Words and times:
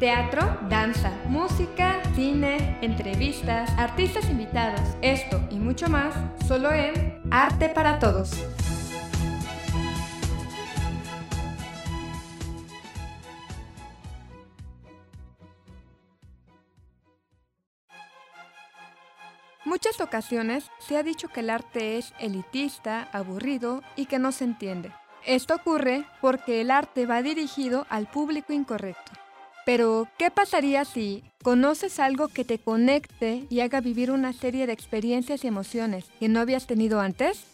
Teatro, 0.00 0.58
danza, 0.70 1.12
música, 1.26 2.00
cine, 2.14 2.78
entrevistas, 2.80 3.68
artistas 3.76 4.30
invitados, 4.30 4.80
esto 5.02 5.46
y 5.50 5.56
mucho 5.56 5.90
más, 5.90 6.14
solo 6.48 6.72
en 6.72 7.20
Arte 7.30 7.68
para 7.68 7.98
Todos. 7.98 8.30
Muchas 19.66 20.00
ocasiones 20.00 20.70
se 20.78 20.96
ha 20.96 21.02
dicho 21.02 21.28
que 21.28 21.40
el 21.40 21.50
arte 21.50 21.98
es 21.98 22.14
elitista, 22.18 23.06
aburrido 23.12 23.82
y 23.96 24.06
que 24.06 24.18
no 24.18 24.32
se 24.32 24.44
entiende. 24.44 24.94
Esto 25.26 25.56
ocurre 25.56 26.06
porque 26.22 26.62
el 26.62 26.70
arte 26.70 27.04
va 27.04 27.20
dirigido 27.20 27.86
al 27.90 28.06
público 28.06 28.54
incorrecto. 28.54 29.19
Pero, 29.72 30.08
¿qué 30.18 30.32
pasaría 30.32 30.84
si 30.84 31.22
conoces 31.44 32.00
algo 32.00 32.26
que 32.26 32.44
te 32.44 32.58
conecte 32.58 33.46
y 33.50 33.60
haga 33.60 33.80
vivir 33.80 34.10
una 34.10 34.32
serie 34.32 34.66
de 34.66 34.72
experiencias 34.72 35.44
y 35.44 35.46
emociones 35.46 36.06
que 36.18 36.28
no 36.28 36.40
habías 36.40 36.66
tenido 36.66 36.98
antes? 36.98 37.44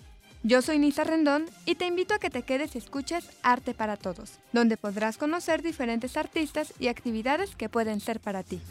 Yo 0.43 0.63
soy 0.63 0.79
Nisa 0.79 1.05
Rendón 1.05 1.45
y 1.67 1.75
te 1.75 1.87
invito 1.87 2.15
a 2.15 2.19
que 2.19 2.31
te 2.31 2.41
quedes 2.41 2.75
y 2.75 2.79
escuches 2.79 3.29
Arte 3.43 3.75
para 3.75 3.99
Todos, 3.99 4.39
donde 4.55 4.79
podrás 4.79 5.19
conocer 5.19 5.61
diferentes 5.61 6.17
artistas 6.17 6.73
y 6.79 6.89
actividades 6.89 7.55
que 7.55 7.69
pueden 7.69 8.01
ser 8.01 8.19
para 8.19 8.43
ti. 8.43 8.63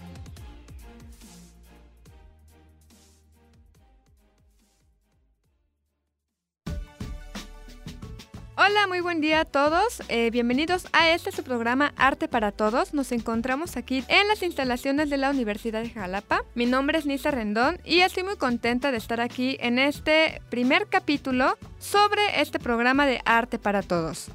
Hola, 8.57 8.87
muy 8.87 9.01
buen 9.01 9.19
día 9.19 9.41
a 9.41 9.45
todos. 9.45 10.01
Eh, 10.07 10.29
bienvenidos 10.31 10.87
a 10.93 11.09
este 11.09 11.33
su 11.33 11.43
programa 11.43 11.93
Arte 11.97 12.29
para 12.29 12.53
Todos. 12.53 12.93
Nos 12.93 13.11
encontramos 13.11 13.75
aquí 13.75 14.05
en 14.07 14.29
las 14.29 14.43
instalaciones 14.43 15.09
de 15.09 15.17
la 15.17 15.29
Universidad 15.29 15.83
de 15.83 15.89
Jalapa. 15.89 16.45
Mi 16.55 16.65
nombre 16.65 16.97
es 16.97 17.05
Nisa 17.05 17.31
Rendón 17.31 17.81
y 17.83 17.99
estoy 17.99 18.23
muy 18.23 18.37
contenta 18.37 18.91
de 18.91 18.97
estar 18.97 19.19
aquí 19.19 19.57
en 19.59 19.77
este 19.77 20.41
primer 20.49 20.87
capítulo 20.87 21.57
sobre 21.79 22.39
este 22.39 22.57
programa 22.59 23.05
de 23.05 23.21
Arte 23.25 23.59
para 23.59 23.81
Todos. 23.81 24.29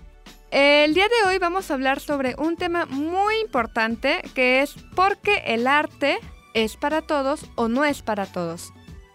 El 0.50 0.92
día 0.92 1.08
de 1.08 1.30
hoy 1.30 1.38
vamos 1.38 1.70
a 1.70 1.74
hablar 1.74 1.98
sobre 1.98 2.34
un 2.36 2.56
tema 2.56 2.84
muy 2.84 3.36
importante 3.40 4.20
que 4.34 4.60
es 4.60 4.74
por 4.94 5.16
qué 5.16 5.44
el 5.46 5.66
arte 5.66 6.18
es 6.52 6.76
para 6.76 7.00
todos 7.00 7.46
o 7.54 7.68
no 7.68 7.86
es 7.86 8.02
para 8.02 8.26
todos. 8.26 8.70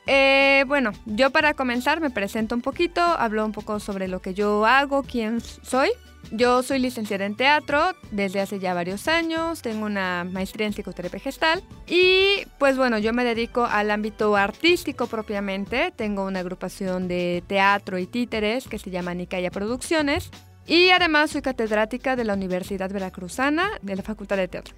Eh, 0.08 0.66
bueno, 0.68 0.92
yo 1.06 1.32
para 1.32 1.54
comenzar 1.54 2.00
me 2.00 2.10
presento 2.10 2.56
un 2.56 2.62
poquito, 2.62 3.02
hablo 3.02 3.46
un 3.46 3.52
poco 3.52 3.80
sobre 3.80 4.08
lo 4.08 4.22
que 4.22 4.34
yo 4.34 4.66
hago, 4.66 5.04
quién 5.04 5.42
soy. 5.42 5.90
Yo 6.32 6.64
soy 6.64 6.80
licenciada 6.80 7.26
en 7.26 7.36
teatro 7.36 7.80
desde 8.10 8.42
hace 8.42 8.60
ya 8.60 8.74
varios 8.74 9.08
años, 9.08 9.62
tengo 9.62 9.86
una 9.86 10.24
maestría 10.24 10.66
en 10.66 10.74
psicoterapia 10.74 11.20
gestal 11.20 11.64
y 11.86 12.48
pues 12.58 12.78
bueno, 12.78 12.98
yo 12.98 13.14
me 13.14 13.24
dedico 13.24 13.66
al 13.66 13.92
ámbito 13.92 14.36
artístico 14.36 15.06
propiamente, 15.06 15.94
tengo 15.96 16.26
una 16.26 16.40
agrupación 16.40 17.08
de 17.08 17.44
teatro 17.46 18.00
y 18.00 18.08
títeres 18.08 18.68
que 18.68 18.80
se 18.80 18.90
llama 18.90 19.14
Nicaya 19.14 19.52
Producciones 19.52 20.32
y 20.68 20.90
además 20.90 21.32
soy 21.32 21.42
catedrática 21.42 22.16
de 22.16 22.24
la 22.24 22.34
Universidad 22.34 22.92
Veracruzana 22.92 23.70
de 23.82 23.96
la 23.96 24.04
Facultad 24.04 24.38
de 24.38 24.48
Teatro. 24.48 24.76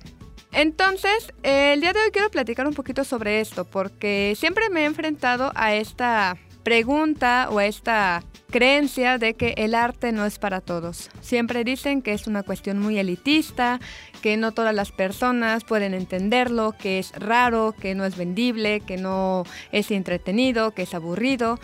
Entonces, 0.51 1.33
el 1.43 1.81
día 1.81 1.93
de 1.93 1.99
hoy 1.99 2.11
quiero 2.11 2.29
platicar 2.29 2.67
un 2.67 2.73
poquito 2.73 3.03
sobre 3.03 3.41
esto, 3.41 3.65
porque 3.65 4.33
siempre 4.37 4.69
me 4.69 4.81
he 4.81 4.85
enfrentado 4.85 5.51
a 5.55 5.75
esta 5.75 6.37
pregunta 6.63 7.47
o 7.49 7.59
a 7.59 7.65
esta 7.65 8.23
creencia 8.49 9.17
de 9.17 9.35
que 9.35 9.53
el 9.57 9.75
arte 9.75 10.11
no 10.11 10.25
es 10.25 10.39
para 10.39 10.61
todos. 10.61 11.09
Siempre 11.21 11.63
dicen 11.63 12.01
que 12.01 12.13
es 12.13 12.27
una 12.27 12.43
cuestión 12.43 12.79
muy 12.79 12.97
elitista, 12.97 13.79
que 14.21 14.35
no 14.35 14.51
todas 14.51 14.73
las 14.73 14.91
personas 14.91 15.63
pueden 15.63 15.93
entenderlo, 15.93 16.73
que 16.77 16.99
es 16.99 17.11
raro, 17.13 17.73
que 17.79 17.95
no 17.95 18.03
es 18.03 18.17
vendible, 18.17 18.81
que 18.81 18.97
no 18.97 19.45
es 19.71 19.91
entretenido, 19.91 20.71
que 20.71 20.83
es 20.83 20.93
aburrido. 20.93 21.59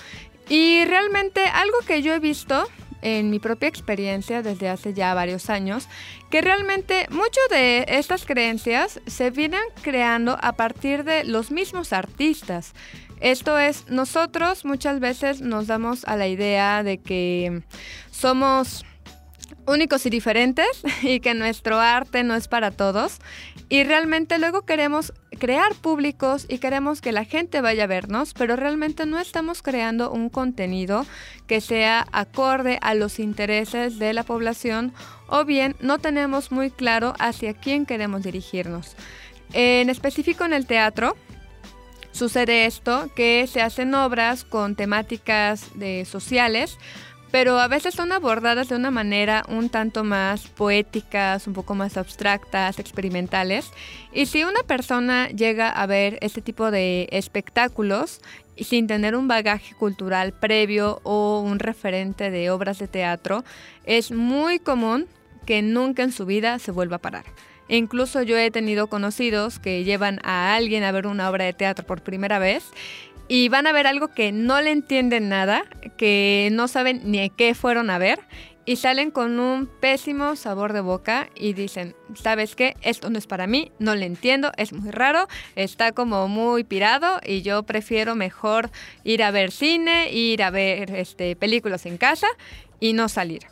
Y 0.49 0.85
realmente 0.85 1.45
algo 1.45 1.79
que 1.85 2.01
yo 2.01 2.13
he 2.13 2.19
visto 2.19 2.67
en 3.03 3.29
mi 3.29 3.39
propia 3.39 3.69
experiencia 3.69 4.41
desde 4.41 4.69
hace 4.69 4.93
ya 4.93 5.13
varios 5.13 5.49
años, 5.49 5.87
que 6.31 6.41
realmente 6.41 7.05
muchas 7.11 7.47
de 7.49 7.85
estas 7.87 8.25
creencias 8.25 9.01
se 9.05 9.29
vienen 9.29 9.61
creando 9.81 10.37
a 10.41 10.53
partir 10.53 11.03
de 11.03 11.25
los 11.25 11.51
mismos 11.51 11.93
artistas. 11.93 12.73
Esto 13.19 13.59
es, 13.59 13.89
nosotros 13.89 14.65
muchas 14.65 14.99
veces 14.99 15.41
nos 15.41 15.67
damos 15.67 16.05
a 16.05 16.15
la 16.15 16.27
idea 16.27 16.83
de 16.83 16.97
que 16.97 17.61
somos 18.11 18.85
únicos 19.65 20.05
y 20.05 20.09
diferentes 20.09 20.67
y 21.03 21.19
que 21.19 21.33
nuestro 21.33 21.79
arte 21.79 22.23
no 22.23 22.35
es 22.35 22.47
para 22.47 22.71
todos. 22.71 23.19
Y 23.69 23.83
realmente 23.83 24.37
luego 24.37 24.63
queremos 24.63 25.13
crear 25.39 25.73
públicos 25.75 26.45
y 26.47 26.59
queremos 26.59 27.01
que 27.01 27.11
la 27.11 27.25
gente 27.25 27.61
vaya 27.61 27.85
a 27.85 27.87
vernos, 27.87 28.33
pero 28.33 28.55
realmente 28.55 29.05
no 29.05 29.19
estamos 29.19 29.61
creando 29.61 30.11
un 30.11 30.29
contenido 30.29 31.05
que 31.47 31.61
sea 31.61 32.07
acorde 32.11 32.77
a 32.81 32.93
los 32.93 33.19
intereses 33.19 33.99
de 33.99 34.13
la 34.13 34.23
población 34.23 34.93
o 35.27 35.45
bien 35.45 35.75
no 35.79 35.99
tenemos 35.99 36.51
muy 36.51 36.69
claro 36.69 37.13
hacia 37.19 37.53
quién 37.53 37.85
queremos 37.85 38.23
dirigirnos. 38.23 38.95
En 39.53 39.89
específico 39.89 40.45
en 40.45 40.53
el 40.53 40.65
teatro, 40.65 41.15
sucede 42.11 42.65
esto, 42.65 43.09
que 43.15 43.47
se 43.47 43.61
hacen 43.61 43.93
obras 43.95 44.43
con 44.43 44.75
temáticas 44.75 45.67
de 45.75 46.05
sociales, 46.05 46.77
pero 47.33 47.59
a 47.59 47.67
veces 47.67 47.95
son 47.95 48.11
abordadas 48.11 48.69
de 48.69 48.75
una 48.75 48.91
manera 48.91 49.43
un 49.49 49.69
tanto 49.69 50.03
más 50.03 50.47
poéticas, 50.49 51.47
un 51.47 51.53
poco 51.53 51.73
más 51.73 51.97
abstractas, 51.97 52.77
experimentales. 52.77 53.71
Y 54.13 54.27
si 54.27 54.43
una 54.43 54.61
persona 54.61 55.29
llega 55.29 55.71
a 55.71 55.87
ver 55.87 56.19
este 56.21 56.43
tipo 56.43 56.69
de 56.69 57.07
espectáculos 57.11 58.21
sin 58.55 58.85
tener 58.85 59.15
un 59.15 59.27
bagaje 59.27 59.73
cultural 59.73 60.33
previo 60.33 61.01
o 61.01 61.39
un 61.39 61.57
referente 61.57 62.29
de 62.29 62.51
obras 62.51 62.77
de 62.77 62.87
teatro, 62.87 63.43
es 63.83 64.11
muy 64.11 64.59
común 64.59 65.07
que 65.47 65.63
nunca 65.63 66.03
en 66.03 66.11
su 66.11 66.27
vida 66.27 66.59
se 66.59 66.69
vuelva 66.69 66.97
a 66.97 67.01
parar. 67.01 67.25
Incluso 67.67 68.21
yo 68.21 68.37
he 68.37 68.51
tenido 68.51 68.85
conocidos 68.85 69.57
que 69.57 69.83
llevan 69.83 70.19
a 70.23 70.53
alguien 70.53 70.83
a 70.83 70.91
ver 70.91 71.07
una 71.07 71.31
obra 71.31 71.45
de 71.45 71.53
teatro 71.53 71.83
por 71.83 72.03
primera 72.03 72.37
vez 72.37 72.63
y 73.33 73.49
van 73.49 73.65
a 73.65 73.71
ver 73.71 73.87
algo 73.87 74.09
que 74.09 74.31
no 74.31 74.61
le 74.61 74.69
entienden 74.69 75.27
nada, 75.27 75.65
que 75.97 76.49
no 76.51 76.67
saben 76.67 77.01
ni 77.05 77.31
qué 77.31 77.55
fueron 77.55 77.89
a 77.89 77.97
ver 77.97 78.19
y 78.63 78.75
salen 78.75 79.09
con 79.09 79.39
un 79.39 79.65
pésimo 79.65 80.35
sabor 80.35 80.71
de 80.71 80.81
boca 80.81 81.31
y 81.35 81.53
dicen, 81.53 81.95
¿sabes 82.13 82.55
qué? 82.55 82.75
Esto 82.83 83.09
no 83.09 83.17
es 83.17 83.25
para 83.25 83.47
mí, 83.47 83.71
no 83.79 83.95
le 83.95 84.05
entiendo, 84.05 84.51
es 84.55 84.71
muy 84.71 84.91
raro, 84.91 85.27
está 85.55 85.93
como 85.93 86.27
muy 86.27 86.63
pirado 86.63 87.19
y 87.25 87.41
yo 87.41 87.63
prefiero 87.63 88.13
mejor 88.13 88.69
ir 89.03 89.23
a 89.23 89.31
ver 89.31 89.49
cine, 89.49 90.11
ir 90.11 90.43
a 90.43 90.51
ver 90.51 90.91
este, 90.91 91.35
películas 91.35 91.87
en 91.87 91.97
casa 91.97 92.27
y 92.79 92.93
no 92.93 93.09
salir. 93.09 93.47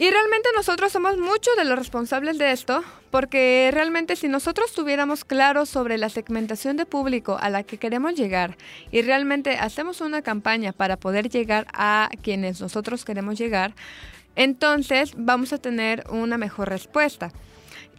Y 0.00 0.10
realmente 0.10 0.48
nosotros 0.56 0.92
somos 0.92 1.18
muchos 1.18 1.54
de 1.58 1.66
los 1.66 1.78
responsables 1.78 2.38
de 2.38 2.52
esto, 2.52 2.82
porque 3.10 3.68
realmente 3.70 4.16
si 4.16 4.28
nosotros 4.28 4.72
tuviéramos 4.72 5.26
claro 5.26 5.66
sobre 5.66 5.98
la 5.98 6.08
segmentación 6.08 6.78
de 6.78 6.86
público 6.86 7.36
a 7.38 7.50
la 7.50 7.64
que 7.64 7.76
queremos 7.76 8.14
llegar 8.14 8.56
y 8.90 9.02
realmente 9.02 9.58
hacemos 9.58 10.00
una 10.00 10.22
campaña 10.22 10.72
para 10.72 10.96
poder 10.96 11.28
llegar 11.28 11.66
a 11.74 12.08
quienes 12.22 12.62
nosotros 12.62 13.04
queremos 13.04 13.38
llegar, 13.38 13.74
entonces 14.36 15.12
vamos 15.18 15.52
a 15.52 15.58
tener 15.58 16.04
una 16.08 16.38
mejor 16.38 16.70
respuesta. 16.70 17.30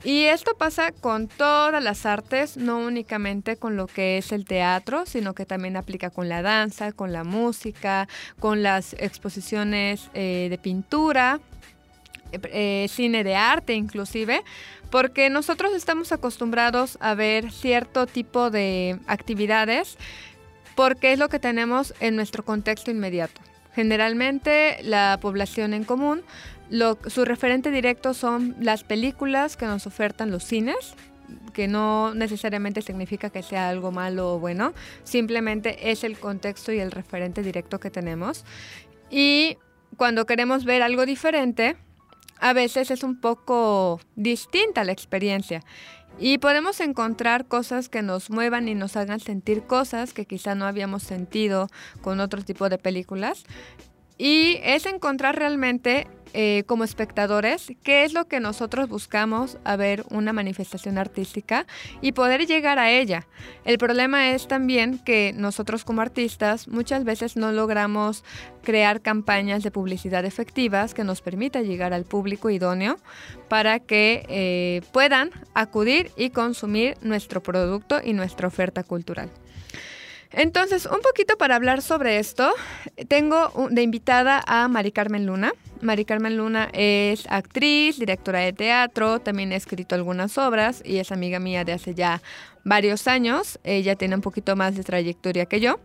Y 0.03 0.23
esto 0.23 0.56
pasa 0.57 0.91
con 0.91 1.28
todas 1.28 1.84
las 1.84 2.07
artes, 2.07 2.57
no 2.57 2.79
únicamente 2.79 3.57
con 3.57 3.78
lo 3.78 3.85
que 3.85 4.17
es 4.17 4.31
el 4.31 4.45
teatro, 4.45 5.06
sino 5.06 5.35
que 5.35 5.45
también 5.45 5.78
aplica 5.78 6.09
con 6.09 6.29
la 6.29 6.41
danza, 6.41 6.94
con 6.94 7.13
la 7.13 7.23
música, 7.23 8.07
con 8.40 8.63
las 8.63 8.94
exposiciones 8.94 10.09
eh, 10.16 10.47
de 10.50 10.57
pintura, 10.57 11.40
eh, 12.31 12.87
cine 12.89 13.23
de 13.23 13.35
arte 13.35 13.73
inclusive, 13.73 14.43
porque 14.89 15.29
nosotros 15.29 15.73
estamos 15.73 16.11
acostumbrados 16.11 16.97
a 17.01 17.16
ver 17.16 17.51
cierto 17.51 18.07
tipo 18.07 18.49
de 18.49 18.99
actividades 19.07 19.97
porque 20.75 21.13
es 21.13 21.19
lo 21.19 21.29
que 21.29 21.39
tenemos 21.39 21.93
en 21.99 22.16
nuestro 22.16 22.43
contexto 22.43 22.91
inmediato. 22.91 23.41
Generalmente 23.73 24.79
la 24.83 25.17
población 25.22 25.73
en 25.73 25.83
común, 25.83 26.23
su 27.07 27.25
referente 27.25 27.72
directo 27.72 28.13
son 28.13 28.55
las 28.59 28.84
películas 28.84 29.57
que 29.57 29.66
nos 29.66 29.87
ofertan 29.87 30.31
los 30.31 30.43
cines, 30.43 30.95
que 31.53 31.67
no 31.67 32.13
necesariamente 32.13 32.81
significa 32.81 33.29
que 33.29 33.43
sea 33.43 33.69
algo 33.69 33.91
malo 33.91 34.35
o 34.35 34.39
bueno, 34.39 34.73
simplemente 35.03 35.91
es 35.91 36.03
el 36.03 36.17
contexto 36.17 36.72
y 36.72 36.79
el 36.79 36.91
referente 36.91 37.43
directo 37.43 37.79
que 37.79 37.89
tenemos. 37.89 38.45
Y 39.09 39.57
cuando 39.97 40.25
queremos 40.25 40.66
ver 40.66 40.81
algo 40.81 41.05
diferente, 41.05 41.75
a 42.41 42.53
veces 42.53 42.91
es 42.91 43.03
un 43.03 43.22
poco 43.22 44.02
distinta 44.16 44.84
la 44.84 44.91
experiencia 44.91 45.64
y 46.20 46.40
podemos 46.40 46.79
encontrar 46.82 47.46
cosas 47.46 47.88
que 47.88 48.02
nos 48.02 48.29
muevan 48.29 48.67
y 48.67 48.76
nos 48.76 48.97
hagan 48.97 49.20
sentir 49.20 49.64
cosas 49.64 50.14
que 50.14 50.26
quizá 50.26 50.55
no 50.55 50.66
habíamos 50.66 51.03
sentido 51.03 51.70
con 52.02 52.20
otro 52.20 52.43
tipo 52.43 52.67
de 52.67 52.78
películas. 52.78 53.46
Y 54.22 54.59
es 54.62 54.85
encontrar 54.85 55.35
realmente 55.35 56.06
eh, 56.34 56.64
como 56.68 56.84
espectadores 56.84 57.73
qué 57.82 58.03
es 58.03 58.14
lo 58.14 58.28
que 58.28 58.40
nosotros 58.40 58.88
buscamos 58.88 59.58
a 59.64 59.76
ver 59.76 60.06
una 60.12 60.32
manifestación 60.32 61.00
artística 61.00 61.66
y 62.02 62.12
poder 62.12 62.46
llegar 62.46 62.78
a 62.78 62.91
ella. 62.91 63.26
El 63.66 63.79
problema 63.79 64.29
es 64.29 64.47
también 64.47 65.00
que 65.00 65.34
nosotros 65.35 65.84
como 65.84 66.02
artistas 66.02 66.68
muchas 66.68 67.03
veces 67.03 67.35
no 67.35 67.52
logramos 67.52 68.23
crear 68.62 69.02
campañas 69.02 69.64
de 69.64 69.72
publicidad 69.72 70.23
efectivas 70.23 70.94
que 70.94 71.03
nos 71.03 71.22
permita 71.23 71.64
llegar 71.64 71.91
al 71.91 72.06
público 72.06 72.52
idóneo 72.52 72.97
para 73.50 73.79
que 73.79 74.23
eh, 74.29 74.82
puedan 74.94 75.32
acudir 75.56 76.12
y 76.16 76.29
consumir 76.29 76.96
nuestro 77.02 77.41
producto 77.41 78.00
y 78.03 78.14
nuestra 78.14 78.47
oferta 78.47 78.84
cultural. 78.84 79.32
Entonces, 80.33 80.85
un 80.85 81.01
poquito 81.01 81.37
para 81.37 81.55
hablar 81.55 81.81
sobre 81.81 82.17
esto, 82.17 82.53
tengo 83.09 83.51
de 83.69 83.81
invitada 83.81 84.41
a 84.47 84.67
Mari 84.69 84.91
Carmen 84.91 85.25
Luna. 85.25 85.53
Mari 85.81 86.05
Carmen 86.05 86.37
Luna 86.37 86.69
es 86.73 87.25
actriz, 87.29 87.99
directora 87.99 88.39
de 88.39 88.53
teatro, 88.53 89.19
también 89.19 89.51
ha 89.51 89.55
escrito 89.55 89.95
algunas 89.95 90.37
obras 90.37 90.81
y 90.85 90.97
es 90.97 91.11
amiga 91.11 91.39
mía 91.39 91.66
de 91.66 91.73
hace 91.73 91.93
ya 91.95 92.22
varios 92.63 93.07
años. 93.07 93.59
Ella 93.63 93.95
tiene 93.95 94.16
un 94.16 94.22
poquito 94.22 94.55
más 94.55 94.75
de 94.75 94.83
trayectoria 94.83 95.45
que 95.47 95.59
yo. 95.59 95.79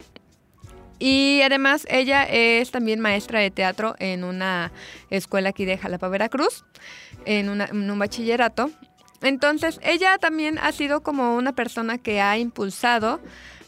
Y 0.98 1.40
además 1.42 1.86
ella 1.90 2.22
es 2.22 2.70
también 2.70 3.00
maestra 3.00 3.40
de 3.40 3.50
teatro 3.50 3.96
en 3.98 4.22
una 4.22 4.72
escuela 5.10 5.50
aquí 5.50 5.64
de 5.64 5.76
Jalapa, 5.76 6.08
Veracruz, 6.08 6.64
en, 7.24 7.60
en 7.60 7.90
un 7.90 7.98
bachillerato. 7.98 8.70
Entonces, 9.22 9.80
ella 9.82 10.18
también 10.18 10.58
ha 10.58 10.72
sido 10.72 11.02
como 11.02 11.36
una 11.36 11.52
persona 11.52 11.98
que 11.98 12.20
ha 12.20 12.38
impulsado 12.38 13.20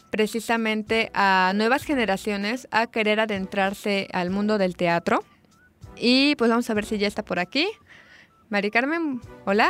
precisamente 0.09 1.11
a 1.13 1.53
nuevas 1.55 1.83
generaciones 1.83 2.67
a 2.71 2.87
querer 2.87 3.19
adentrarse 3.19 4.07
al 4.13 4.29
mundo 4.29 4.57
del 4.57 4.75
teatro. 4.75 5.23
Y 5.95 6.35
pues 6.35 6.49
vamos 6.49 6.69
a 6.69 6.73
ver 6.73 6.85
si 6.85 6.97
ya 6.97 7.07
está 7.07 7.23
por 7.23 7.39
aquí. 7.39 7.67
Mari 8.49 8.71
Carmen, 8.71 9.21
hola. 9.45 9.69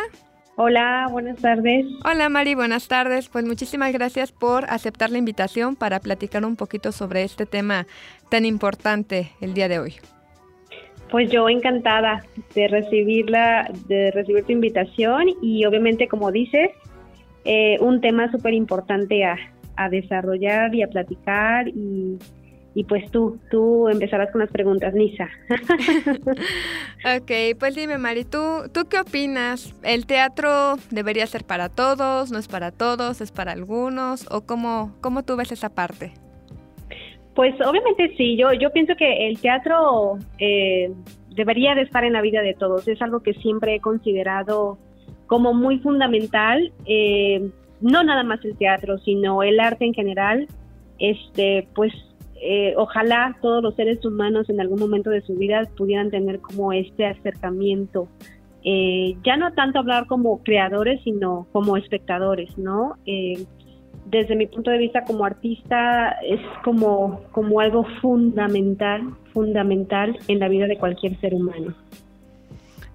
Hola, 0.56 1.08
buenas 1.10 1.38
tardes. 1.40 1.86
Hola 2.04 2.28
Mari, 2.28 2.54
buenas 2.54 2.88
tardes. 2.88 3.30
Pues 3.30 3.46
muchísimas 3.46 3.94
gracias 3.94 4.32
por 4.32 4.66
aceptar 4.66 5.10
la 5.10 5.18
invitación 5.18 5.76
para 5.76 6.00
platicar 6.00 6.46
un 6.46 6.56
poquito 6.56 6.92
sobre 6.92 7.24
este 7.24 7.46
tema 7.46 7.88
tan 8.30 8.46
importante 8.46 9.32
el 9.40 9.54
día 9.54 9.70
de 9.70 9.80
hoy. 9.80 9.96
Pues 11.12 11.32
yo 11.32 11.50
encantada 11.50 12.24
de 12.54 12.68
recibirla, 12.68 13.72
de 13.88 14.12
recibir 14.12 14.44
tu 14.44 14.52
invitación 14.52 15.28
y 15.42 15.66
obviamente 15.66 16.08
como 16.08 16.32
dices, 16.32 16.72
eh, 17.46 17.78
un 17.80 18.02
tema 18.02 18.30
súper 18.30 18.54
importante 18.54 19.24
a, 19.24 19.38
a 19.80 19.90
desarrollar 19.90 20.76
y 20.76 20.84
a 20.84 20.88
platicar 20.88 21.68
y, 21.70 22.18
y 22.76 22.84
pues 22.84 23.10
tú, 23.12 23.40
tú 23.50 23.88
empezarás 23.88 24.30
con 24.32 24.42
las 24.42 24.52
preguntas, 24.52 24.94
Nisa. 24.94 25.30
ok, 27.18 27.58
pues 27.58 27.76
dime 27.76 27.98
Mari, 27.98 28.26
¿tú, 28.26 28.64
¿tú 28.74 28.88
qué 28.90 29.00
opinas? 29.00 29.74
¿El 29.84 30.06
teatro 30.06 30.76
debería 30.92 31.26
ser 31.28 31.46
para 31.46 31.70
todos, 31.70 32.32
no 32.32 32.38
es 32.38 32.48
para 32.48 32.72
todos, 32.72 33.22
es 33.22 33.32
para 33.32 33.54
algunos? 33.54 34.28
¿O 34.30 34.42
cómo, 34.42 34.96
cómo 35.00 35.24
tú 35.24 35.38
ves 35.38 35.52
esa 35.52 35.70
parte? 35.70 36.12
Pues 37.36 37.56
obviamente 37.66 38.14
sí, 38.18 38.36
yo, 38.38 38.52
yo 38.52 38.70
pienso 38.72 38.96
que 38.98 39.30
el 39.30 39.40
teatro 39.40 40.18
eh, 40.40 40.92
debería 41.30 41.74
de 41.74 41.84
estar 41.84 42.04
en 42.04 42.14
la 42.14 42.22
vida 42.22 42.42
de 42.42 42.54
todos, 42.54 42.86
es 42.90 43.02
algo 43.02 43.22
que 43.22 43.34
siempre 43.36 43.76
he 43.76 43.80
considerado 43.80 44.78
como 45.28 45.54
muy 45.54 45.80
fundamental. 45.80 46.74
Eh, 46.86 47.50
no 47.82 48.04
nada 48.04 48.24
más 48.24 48.44
el 48.46 48.58
teatro, 48.58 48.98
sino 49.00 49.44
el 49.44 49.60
arte 49.60 49.86
en 49.86 49.94
general, 49.94 50.48
este, 51.00 51.68
pues 51.76 51.94
eh, 52.42 52.74
ojalá 52.78 53.38
todos 53.42 53.62
los 53.62 53.76
seres 53.76 54.04
humanos 54.06 54.50
en 54.50 54.62
algún 54.62 54.80
momento 54.80 55.10
de 55.10 55.22
su 55.22 55.36
vida 55.36 55.68
pudieran 55.78 56.10
tener 56.10 56.40
como 56.40 56.72
este 56.72 57.06
acercamiento. 57.06 58.08
Eh, 58.64 59.16
ya 59.24 59.38
no 59.38 59.54
tanto 59.54 59.80
hablar 59.80 60.08
como 60.08 60.44
creadores, 60.44 61.02
sino 61.04 61.48
como 61.52 61.78
espectadores, 61.78 62.58
¿no? 62.58 62.96
Eh, 63.06 63.46
desde 64.06 64.36
mi 64.36 64.48
punto 64.48 64.72
de 64.72 64.80
vista 64.80 65.04
como 65.04 65.26
artista 65.26 66.12
es 66.24 66.42
como, 66.64 67.22
como 67.32 67.60
algo 67.60 67.86
fundamental, 68.02 69.04
fundamental 69.34 70.18
en 70.28 70.40
la 70.40 70.48
vida 70.48 70.68
de 70.68 70.78
cualquier 70.78 71.20
ser 71.20 71.34
humano. 71.34 71.76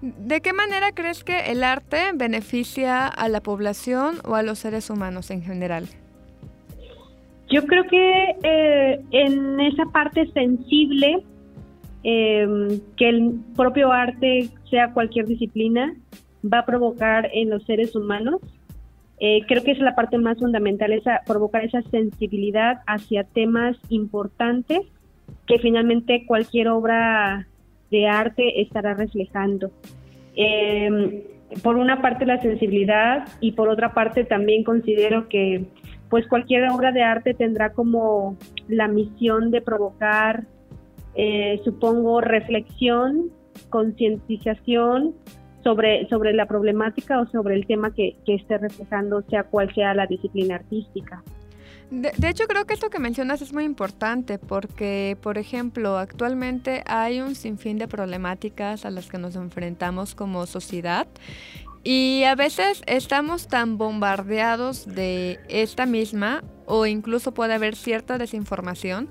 ¿De 0.01 0.41
qué 0.41 0.53
manera 0.53 0.91
crees 0.93 1.23
que 1.23 1.51
el 1.51 1.63
arte 1.63 1.97
beneficia 2.13 3.07
a 3.07 3.29
la 3.29 3.41
población 3.41 4.15
o 4.25 4.35
a 4.35 4.43
los 4.43 4.59
seres 4.59 4.89
humanos 4.89 5.31
en 5.31 5.41
general? 5.41 5.85
Yo 7.49 7.65
creo 7.65 7.85
que 7.85 8.35
eh, 8.43 9.01
en 9.11 9.59
esa 9.59 9.85
parte 9.85 10.29
sensible, 10.31 11.23
em, 12.03 12.79
que 12.97 13.09
el 13.09 13.39
propio 13.55 13.91
arte, 13.91 14.49
sea 14.69 14.93
cualquier 14.93 15.27
disciplina, 15.27 15.95
va 16.43 16.59
a 16.59 16.65
provocar 16.65 17.29
en 17.33 17.49
los 17.49 17.63
seres 17.65 17.95
humanos, 17.95 18.41
eh, 19.19 19.41
creo 19.47 19.63
que 19.63 19.71
es 19.71 19.79
la 19.79 19.95
parte 19.95 20.17
más 20.17 20.37
fundamental, 20.39 20.91
esa, 20.91 21.21
provocar 21.25 21.63
esa 21.63 21.81
sensibilidad 21.83 22.81
hacia 22.85 23.23
temas 23.23 23.77
importantes 23.89 24.79
que 25.47 25.59
finalmente 25.59 26.25
cualquier 26.25 26.67
obra 26.67 27.47
de 27.91 28.07
arte 28.07 28.61
estará 28.61 28.93
reflejando. 28.93 29.71
Eh, 30.35 31.23
por 31.63 31.77
una 31.77 32.01
parte 32.01 32.25
la 32.25 32.41
sensibilidad 32.41 33.27
y 33.39 33.51
por 33.51 33.69
otra 33.69 33.93
parte 33.93 34.23
también 34.23 34.63
considero 34.63 35.29
que 35.29 35.65
pues 36.09 36.27
cualquier 36.27 36.69
obra 36.69 36.91
de 36.91 37.03
arte 37.03 37.33
tendrá 37.33 37.73
como 37.73 38.37
la 38.67 38.87
misión 38.87 39.51
de 39.51 39.61
provocar, 39.61 40.43
eh, 41.15 41.59
supongo, 41.63 42.21
reflexión, 42.21 43.31
concientización 43.69 45.15
sobre, 45.63 46.07
sobre 46.09 46.33
la 46.33 46.45
problemática 46.45 47.19
o 47.19 47.27
sobre 47.27 47.55
el 47.55 47.65
tema 47.65 47.93
que, 47.93 48.17
que 48.25 48.35
esté 48.35 48.57
reflejando, 48.57 49.23
sea 49.23 49.43
cual 49.43 49.73
sea 49.73 49.93
la 49.93 50.05
disciplina 50.05 50.55
artística. 50.55 51.23
De, 51.91 52.29
hecho, 52.29 52.47
creo 52.47 52.65
que 52.65 52.73
esto 52.73 52.89
que 52.89 52.99
mencionas 52.99 53.41
es 53.41 53.53
muy 53.53 53.63
importante 53.63 54.39
porque, 54.39 55.17
por 55.21 55.37
ejemplo, 55.37 55.97
actualmente 55.97 56.83
hay 56.87 57.21
un 57.21 57.35
sinfín 57.35 57.77
de 57.77 57.87
problemáticas 57.87 58.85
a 58.85 58.89
las 58.89 59.07
que 59.07 59.19
nos 59.19 59.35
enfrentamos 59.35 60.15
como 60.15 60.47
sociedad 60.47 61.07
y 61.83 62.23
a 62.23 62.33
veces 62.33 62.81
estamos 62.87 63.47
tan 63.47 63.77
bombardeados 63.77 64.87
de 64.87 65.39
esta 65.47 65.85
misma 65.85 66.43
o 66.65 66.87
incluso 66.87 67.33
puede 67.33 67.53
haber 67.53 67.75
cierta 67.75 68.17
desinformación 68.17 69.09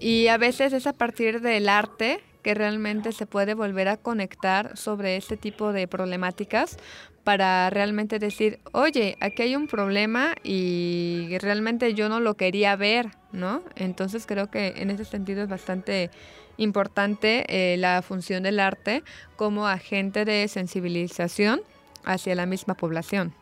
y 0.00 0.26
a 0.26 0.36
veces 0.36 0.72
es 0.72 0.88
a 0.88 0.92
partir 0.92 1.40
del 1.40 1.68
arte 1.68 2.20
que 2.42 2.54
realmente 2.54 3.12
se 3.12 3.26
puede 3.26 3.54
volver 3.54 3.86
a 3.88 3.96
conectar 3.96 4.76
sobre 4.76 5.16
este 5.16 5.36
tipo 5.36 5.72
de 5.72 5.86
problemáticas 5.86 6.78
para 7.24 7.68
realmente 7.70 8.18
decir, 8.18 8.58
oye, 8.72 9.16
aquí 9.20 9.42
hay 9.42 9.56
un 9.56 9.66
problema 9.66 10.34
y 10.42 11.36
realmente 11.40 11.94
yo 11.94 12.08
no 12.08 12.20
lo 12.20 12.34
quería 12.34 12.76
ver, 12.76 13.08
¿no? 13.32 13.62
Entonces 13.76 14.26
creo 14.26 14.50
que 14.50 14.74
en 14.76 14.90
ese 14.90 15.04
sentido 15.04 15.42
es 15.42 15.48
bastante 15.48 16.10
importante 16.56 17.44
eh, 17.48 17.76
la 17.76 18.02
función 18.02 18.42
del 18.42 18.60
arte 18.60 19.02
como 19.36 19.66
agente 19.66 20.24
de 20.24 20.48
sensibilización 20.48 21.60
hacia 22.04 22.34
la 22.34 22.46
misma 22.46 22.74
población. 22.74 23.32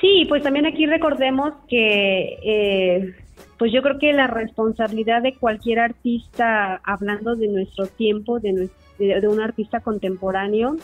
Sí, 0.00 0.24
pues 0.28 0.42
también 0.42 0.66
aquí 0.66 0.86
recordemos 0.86 1.54
que, 1.68 2.38
eh, 2.44 3.14
pues 3.58 3.72
yo 3.72 3.82
creo 3.82 3.98
que 3.98 4.12
la 4.12 4.26
responsabilidad 4.26 5.22
de 5.22 5.34
cualquier 5.34 5.78
artista, 5.78 6.80
hablando 6.84 7.34
de 7.34 7.48
nuestro 7.48 7.86
tiempo, 7.86 8.38
de, 8.38 8.68
de 8.98 9.28
un 9.28 9.40
artista 9.40 9.80
contemporáneo, 9.80 10.76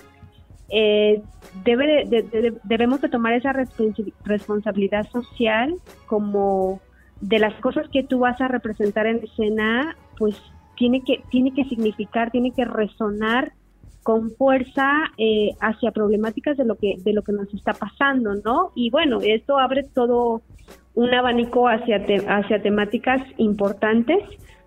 eh, 0.72 1.22
debe 1.64 2.06
debemos 2.64 3.02
de 3.02 3.10
tomar 3.10 3.34
esa 3.34 3.52
responsabilidad 4.24 5.06
social 5.10 5.76
como 6.06 6.80
de 7.20 7.38
las 7.38 7.54
cosas 7.60 7.88
que 7.90 8.02
tú 8.02 8.20
vas 8.20 8.40
a 8.40 8.48
representar 8.48 9.06
en 9.06 9.22
escena, 9.22 9.96
pues 10.18 10.34
tiene 10.76 11.02
que, 11.02 11.22
tiene 11.30 11.52
que 11.52 11.64
significar, 11.64 12.30
tiene 12.30 12.52
que 12.52 12.64
resonar 12.64 13.52
con 14.02 14.30
fuerza 14.32 15.12
eh, 15.18 15.50
hacia 15.60 15.92
problemáticas 15.92 16.56
de 16.56 16.64
lo 16.64 16.76
que 16.76 16.96
de 17.04 17.12
lo 17.12 17.22
que 17.22 17.32
nos 17.32 17.52
está 17.52 17.74
pasando, 17.74 18.34
¿no? 18.42 18.72
Y 18.74 18.88
bueno, 18.90 19.20
esto 19.20 19.58
abre 19.58 19.84
todo 19.84 20.40
un 20.94 21.14
abanico 21.14 21.68
hacia 21.68 22.02
hacia 22.28 22.62
temáticas 22.62 23.20
importantes, 23.36 24.18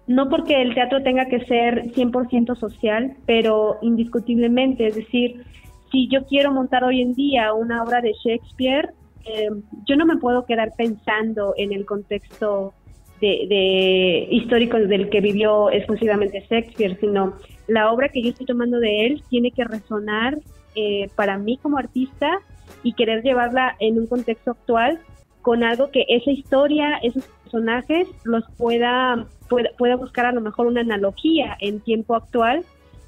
no 0.05 0.29
porque 0.29 0.61
el 0.61 0.75
teatro 0.75 1.01
tenga 1.01 1.25
que 1.25 1.43
ser 1.45 1.91
100% 1.93 2.55
social, 2.55 3.17
pero 3.25 3.79
indiscutiblemente, 3.81 4.87
es 4.87 4.95
decir, 4.95 5.43
si 5.91 6.07
yo 6.07 6.25
quiero 6.25 6.51
montar 6.51 6.83
hoy 6.83 7.01
en 7.01 7.13
día 7.13 7.53
una 7.53 7.83
obra 7.83 8.01
de 8.01 8.13
Shakespeare, 8.23 8.89
eh, 9.25 9.49
yo 9.87 9.95
no 9.95 10.05
me 10.05 10.17
puedo 10.17 10.45
quedar 10.45 10.71
pensando 10.77 11.53
en 11.57 11.73
el 11.73 11.85
contexto 11.85 12.73
de, 13.21 14.27
histórico 14.29 14.77
del 14.77 15.09
que 15.09 15.21
vivió 15.21 15.71
exclusivamente 15.71 16.45
Shakespeare, 16.49 16.97
sino 16.99 17.33
la 17.67 17.91
obra 17.91 18.09
que 18.09 18.21
yo 18.21 18.29
estoy 18.29 18.45
tomando 18.45 18.79
de 18.79 19.07
él 19.07 19.23
tiene 19.29 19.51
que 19.51 19.63
resonar 19.63 20.37
eh, 20.75 21.09
para 21.15 21.37
mí 21.37 21.57
como 21.57 21.77
artista 21.77 22.39
y 22.83 22.93
querer 22.93 23.23
llevarla 23.23 23.75
en 23.79 23.97
un 23.97 24.07
contexto 24.07 24.51
actual 24.51 24.99
con 25.41 25.63
algo 25.63 25.91
que 25.91 26.05
esa 26.07 26.31
historia, 26.31 26.97
esos 27.03 27.23
personajes 27.43 28.07
los 28.23 28.43
pueda, 28.57 29.27
pueda, 29.47 29.69
pueda 29.77 29.95
buscar 29.95 30.25
a 30.25 30.31
lo 30.31 30.41
mejor 30.41 30.67
una 30.67 30.81
analogía 30.81 31.55
en 31.61 31.79
tiempo 31.79 32.15
actual 32.15 32.65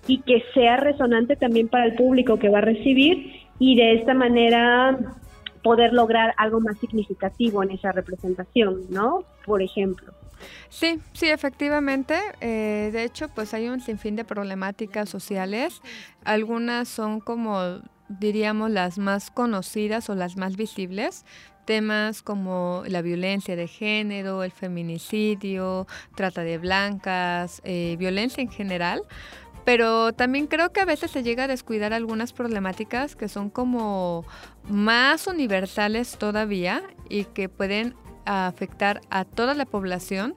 y 0.07 0.21
que 0.21 0.43
sea 0.53 0.77
resonante 0.77 1.35
también 1.35 1.67
para 1.67 1.85
el 1.85 1.95
público 1.95 2.39
que 2.39 2.49
va 2.49 2.59
a 2.59 2.61
recibir 2.61 3.47
y 3.59 3.75
de 3.75 3.95
esta 3.95 4.13
manera 4.13 4.97
poder 5.63 5.93
lograr 5.93 6.33
algo 6.37 6.61
más 6.61 6.77
significativo 6.79 7.61
en 7.61 7.71
esa 7.71 7.91
representación, 7.91 8.83
¿no? 8.89 9.25
Por 9.45 9.61
ejemplo. 9.61 10.13
Sí, 10.69 10.99
sí, 11.13 11.29
efectivamente. 11.29 12.15
Eh, 12.41 12.89
de 12.93 13.03
hecho, 13.03 13.27
pues 13.29 13.53
hay 13.53 13.67
un 13.67 13.81
sinfín 13.81 14.15
de 14.15 14.23
problemáticas 14.23 15.09
sociales. 15.09 15.81
Algunas 16.23 16.87
son 16.87 17.19
como, 17.19 17.81
diríamos, 18.07 18.71
las 18.71 18.97
más 18.97 19.31
conocidas 19.31 20.09
o 20.09 20.15
las 20.15 20.37
más 20.37 20.55
visibles. 20.55 21.25
Temas 21.65 22.21
como 22.21 22.83
la 22.87 23.01
violencia 23.01 23.57
de 23.57 23.67
género, 23.67 24.43
el 24.43 24.51
feminicidio, 24.51 25.85
trata 26.15 26.43
de 26.43 26.59
blancas, 26.59 27.61
eh, 27.65 27.97
violencia 27.99 28.41
en 28.41 28.49
general 28.49 29.01
pero 29.67 30.13
también 30.13 30.47
creo 30.47 30.71
que 30.71 30.79
a 30.79 30.85
veces 30.85 31.11
se 31.11 31.23
llega 31.23 31.43
a 31.43 31.47
descuidar 31.49 31.91
algunas 31.91 32.31
problemáticas 32.31 33.17
que 33.17 33.27
son 33.27 33.49
como 33.49 34.23
más 34.69 35.27
universales 35.27 36.17
todavía 36.17 36.83
y 37.09 37.25
que 37.25 37.49
pueden 37.49 37.93
afectar 38.23 39.01
a 39.09 39.25
toda 39.25 39.55
la 39.55 39.65
población. 39.65 40.35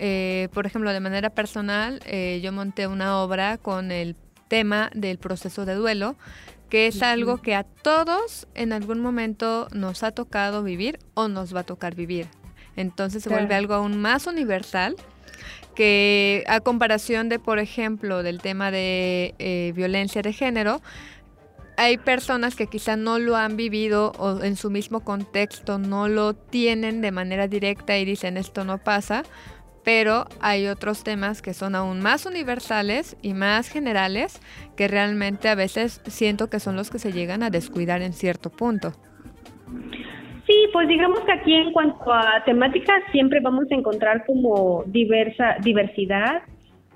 Eh, 0.00 0.48
por 0.52 0.66
ejemplo, 0.66 0.92
de 0.92 0.98
manera 0.98 1.30
personal, 1.30 2.00
eh, 2.04 2.40
yo 2.42 2.50
monté 2.50 2.88
una 2.88 3.22
obra 3.22 3.58
con 3.58 3.92
el 3.92 4.16
tema 4.48 4.90
del 4.92 5.18
proceso 5.18 5.64
de 5.64 5.76
duelo, 5.76 6.16
que 6.68 6.88
es 6.88 7.00
algo 7.00 7.36
que 7.36 7.54
a 7.54 7.62
todos 7.62 8.48
en 8.56 8.72
algún 8.72 8.98
momento 8.98 9.68
nos 9.70 10.02
ha 10.02 10.10
tocado 10.10 10.64
vivir 10.64 10.98
o 11.14 11.28
nos 11.28 11.54
va 11.54 11.60
a 11.60 11.64
tocar 11.64 11.94
vivir. 11.94 12.26
Entonces 12.74 13.22
se 13.22 13.28
vuelve 13.28 13.54
algo 13.54 13.74
aún 13.74 14.00
más 14.00 14.26
universal 14.26 14.96
que 15.74 16.44
a 16.46 16.60
comparación 16.60 17.28
de, 17.28 17.38
por 17.38 17.58
ejemplo, 17.58 18.22
del 18.22 18.40
tema 18.40 18.70
de 18.70 19.34
eh, 19.38 19.72
violencia 19.74 20.22
de 20.22 20.32
género, 20.32 20.80
hay 21.76 21.98
personas 21.98 22.54
que 22.54 22.68
quizá 22.68 22.96
no 22.96 23.18
lo 23.18 23.36
han 23.36 23.56
vivido 23.56 24.12
o 24.18 24.42
en 24.42 24.56
su 24.56 24.70
mismo 24.70 25.00
contexto 25.00 25.78
no 25.78 26.08
lo 26.08 26.34
tienen 26.34 27.00
de 27.00 27.10
manera 27.10 27.48
directa 27.48 27.98
y 27.98 28.04
dicen 28.04 28.36
esto 28.36 28.64
no 28.64 28.78
pasa, 28.78 29.24
pero 29.82 30.26
hay 30.40 30.66
otros 30.66 31.04
temas 31.04 31.42
que 31.42 31.52
son 31.52 31.74
aún 31.74 32.00
más 32.00 32.26
universales 32.26 33.16
y 33.22 33.34
más 33.34 33.68
generales 33.68 34.40
que 34.76 34.88
realmente 34.88 35.48
a 35.48 35.54
veces 35.54 36.00
siento 36.06 36.48
que 36.48 36.60
son 36.60 36.76
los 36.76 36.90
que 36.90 36.98
se 36.98 37.12
llegan 37.12 37.42
a 37.42 37.50
descuidar 37.50 38.02
en 38.02 38.12
cierto 38.12 38.50
punto. 38.50 38.94
Sí, 40.46 40.68
pues 40.72 40.88
digamos 40.88 41.20
que 41.20 41.32
aquí 41.32 41.54
en 41.54 41.72
cuanto 41.72 42.12
a 42.12 42.42
temáticas 42.44 43.02
siempre 43.12 43.40
vamos 43.40 43.64
a 43.70 43.74
encontrar 43.74 44.26
como 44.26 44.84
diversa 44.86 45.56
diversidad 45.62 46.42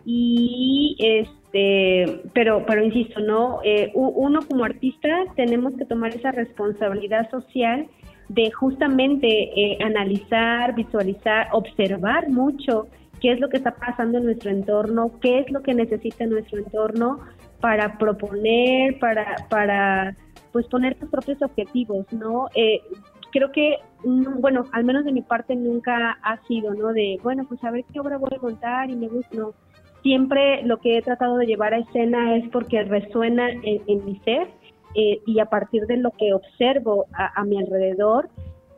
y 0.04 0.96
este, 0.98 2.22
pero 2.34 2.64
pero 2.66 2.84
insisto, 2.84 3.20
no, 3.20 3.60
eh, 3.64 3.90
uno 3.94 4.40
como 4.46 4.64
artista 4.64 5.08
tenemos 5.34 5.74
que 5.78 5.86
tomar 5.86 6.14
esa 6.14 6.30
responsabilidad 6.30 7.30
social 7.30 7.86
de 8.28 8.50
justamente 8.50 9.26
eh, 9.26 9.78
analizar, 9.82 10.74
visualizar, 10.74 11.48
observar 11.52 12.28
mucho 12.28 12.88
qué 13.20 13.32
es 13.32 13.40
lo 13.40 13.48
que 13.48 13.56
está 13.56 13.74
pasando 13.74 14.18
en 14.18 14.24
nuestro 14.24 14.50
entorno, 14.50 15.12
qué 15.22 15.38
es 15.40 15.50
lo 15.50 15.62
que 15.62 15.72
necesita 15.72 16.26
nuestro 16.26 16.58
entorno 16.58 17.20
para 17.60 17.96
proponer, 17.96 18.98
para 18.98 19.36
para 19.48 20.14
pues 20.52 20.66
poner 20.66 20.96
tus 20.96 21.08
propios 21.08 21.40
objetivos, 21.42 22.06
¿no? 22.12 22.48
Eh, 22.54 22.80
creo 23.30 23.52
que, 23.52 23.76
mm, 24.04 24.40
bueno, 24.40 24.64
al 24.72 24.84
menos 24.84 25.04
de 25.04 25.12
mi 25.12 25.22
parte 25.22 25.54
nunca 25.56 26.18
ha 26.22 26.40
sido, 26.46 26.74
¿no? 26.74 26.92
De, 26.92 27.18
bueno, 27.22 27.44
pues 27.48 27.62
a 27.64 27.70
ver 27.70 27.84
qué 27.92 28.00
obra 28.00 28.18
voy 28.18 28.30
a 28.36 28.42
montar 28.42 28.90
y 28.90 28.96
me 28.96 29.08
gusta, 29.08 29.36
no. 29.36 29.54
Siempre 30.02 30.62
lo 30.62 30.78
que 30.78 30.98
he 30.98 31.02
tratado 31.02 31.36
de 31.36 31.46
llevar 31.46 31.74
a 31.74 31.78
escena 31.78 32.36
es 32.36 32.48
porque 32.50 32.82
resuena 32.84 33.50
en, 33.50 34.04
mi 34.04 34.18
ser 34.20 34.48
eh, 34.94 35.20
y 35.26 35.40
a 35.40 35.46
partir 35.46 35.86
de 35.86 35.96
lo 35.96 36.12
que 36.12 36.32
observo 36.32 37.06
a, 37.12 37.44
mi 37.44 37.58
alrededor 37.58 38.28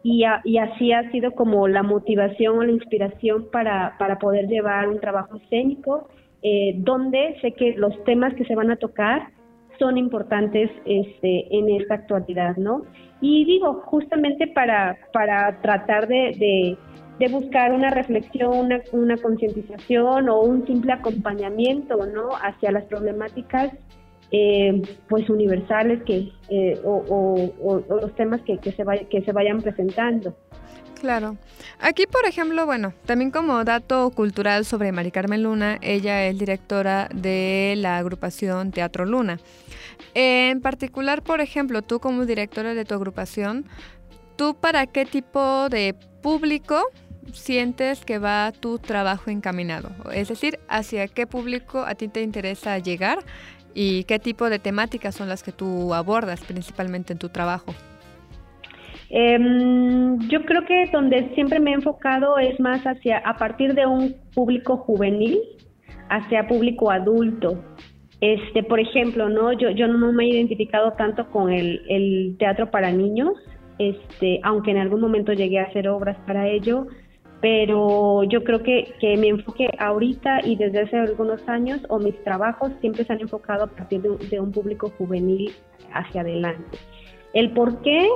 y, 0.02 0.24
y, 0.44 0.58
así 0.58 0.92
ha 0.92 1.10
sido 1.10 1.32
como 1.32 1.68
la 1.68 1.82
motivación 1.82 2.58
o 2.58 2.64
la 2.64 2.72
inspiración 2.72 3.48
para, 3.52 3.96
para 3.98 4.18
poder 4.18 4.48
llevar 4.48 4.88
un 4.88 4.98
trabajo 4.98 5.36
escénico 5.36 6.08
eh, 6.42 6.72
donde 6.78 7.38
sé 7.42 7.52
que 7.52 7.74
los 7.76 8.02
temas 8.04 8.32
que 8.34 8.46
se 8.46 8.54
van 8.54 8.70
a 8.70 8.76
tocar 8.76 9.28
son 9.80 9.96
importantes 9.96 10.70
este, 10.84 11.56
en 11.56 11.70
esta 11.70 11.94
actualidad, 11.94 12.56
¿no? 12.56 12.82
Y 13.20 13.44
digo, 13.46 13.82
justamente 13.86 14.46
para, 14.46 14.96
para 15.12 15.60
tratar 15.62 16.06
de, 16.06 16.76
de, 17.18 17.28
buscar 17.28 17.72
una 17.72 17.90
reflexión, 17.90 18.56
una, 18.56 18.80
una 18.92 19.16
concientización 19.16 20.28
o 20.28 20.40
un 20.40 20.66
simple 20.66 20.92
acompañamiento, 20.92 21.96
¿no? 22.06 22.30
Hacia 22.40 22.70
las 22.72 22.84
problemáticas 22.84 23.72
eh, 24.32 24.82
pues 25.08 25.28
universales 25.28 26.02
que 26.04 26.30
eh, 26.50 26.80
o, 26.84 27.52
o, 27.60 28.00
los 28.00 28.14
temas 28.14 28.40
que, 28.42 28.58
que, 28.58 28.72
se 28.72 28.84
que 29.10 29.22
se 29.22 29.32
vayan 29.32 29.60
presentando. 29.60 30.34
Claro. 31.00 31.38
Aquí, 31.80 32.04
por 32.06 32.26
ejemplo, 32.26 32.66
bueno, 32.66 32.92
también 33.06 33.30
como 33.30 33.64
dato 33.64 34.10
cultural 34.10 34.66
sobre 34.66 34.92
Mari 34.92 35.10
Carmen 35.10 35.42
Luna, 35.42 35.78
ella 35.80 36.26
es 36.26 36.38
directora 36.38 37.08
de 37.14 37.74
la 37.78 37.96
agrupación 37.96 38.70
Teatro 38.70 39.06
Luna. 39.06 39.38
En 40.14 40.60
particular, 40.60 41.22
por 41.22 41.40
ejemplo, 41.40 41.82
tú 41.82 42.00
como 42.00 42.26
directora 42.26 42.74
de 42.74 42.84
tu 42.84 42.94
agrupación, 42.94 43.66
¿tú 44.36 44.54
para 44.54 44.86
qué 44.86 45.04
tipo 45.04 45.68
de 45.68 45.94
público 46.22 46.82
sientes 47.32 48.04
que 48.04 48.18
va 48.18 48.52
tu 48.52 48.78
trabajo 48.78 49.30
encaminado? 49.30 49.90
Es 50.12 50.28
decir, 50.28 50.58
¿hacia 50.68 51.08
qué 51.08 51.26
público 51.26 51.84
a 51.84 51.94
ti 51.94 52.08
te 52.08 52.22
interesa 52.22 52.78
llegar 52.78 53.18
y 53.74 54.04
qué 54.04 54.18
tipo 54.18 54.50
de 54.50 54.58
temáticas 54.58 55.14
son 55.14 55.28
las 55.28 55.42
que 55.42 55.52
tú 55.52 55.94
abordas 55.94 56.40
principalmente 56.40 57.12
en 57.12 57.18
tu 57.18 57.28
trabajo? 57.28 57.74
Em, 59.10 60.18
yo 60.28 60.44
creo 60.44 60.64
que 60.66 60.88
donde 60.92 61.34
siempre 61.34 61.58
me 61.58 61.72
he 61.72 61.74
enfocado 61.74 62.38
es 62.38 62.58
más 62.60 62.82
hacia, 62.84 63.18
a 63.18 63.36
partir 63.36 63.74
de 63.74 63.84
un 63.84 64.14
público 64.34 64.76
juvenil, 64.76 65.40
hacia 66.08 66.46
público 66.46 66.90
adulto. 66.90 67.64
Este, 68.20 68.62
por 68.62 68.80
ejemplo, 68.80 69.28
no, 69.28 69.52
yo, 69.52 69.70
yo 69.70 69.88
no 69.88 70.12
me 70.12 70.24
he 70.24 70.28
identificado 70.28 70.92
tanto 70.92 71.30
con 71.30 71.50
el, 71.50 72.36
teatro 72.38 72.70
para 72.70 72.92
niños, 72.92 73.32
este, 73.78 74.40
aunque 74.42 74.72
en 74.72 74.76
algún 74.76 75.00
momento 75.00 75.32
llegué 75.32 75.58
a 75.58 75.64
hacer 75.64 75.88
obras 75.88 76.18
para 76.26 76.46
ello, 76.48 76.86
pero 77.40 78.22
yo 78.24 78.44
creo 78.44 78.62
que, 78.62 78.92
que 79.00 79.16
mi 79.16 79.28
enfoque 79.28 79.70
ahorita 79.78 80.40
y 80.44 80.56
desde 80.56 80.80
hace 80.80 80.98
algunos 80.98 81.48
años 81.48 81.80
o 81.88 81.98
mis 81.98 82.14
trabajos 82.22 82.70
siempre 82.82 83.04
se 83.04 83.14
han 83.14 83.20
enfocado 83.20 83.64
a 83.64 83.68
partir 83.68 84.02
de, 84.02 84.10
de 84.28 84.38
un 84.38 84.52
público 84.52 84.92
juvenil 84.98 85.50
hacia 85.94 86.20
adelante. 86.20 86.78
El 87.32 87.52
por 87.52 87.80
qué, 87.80 88.06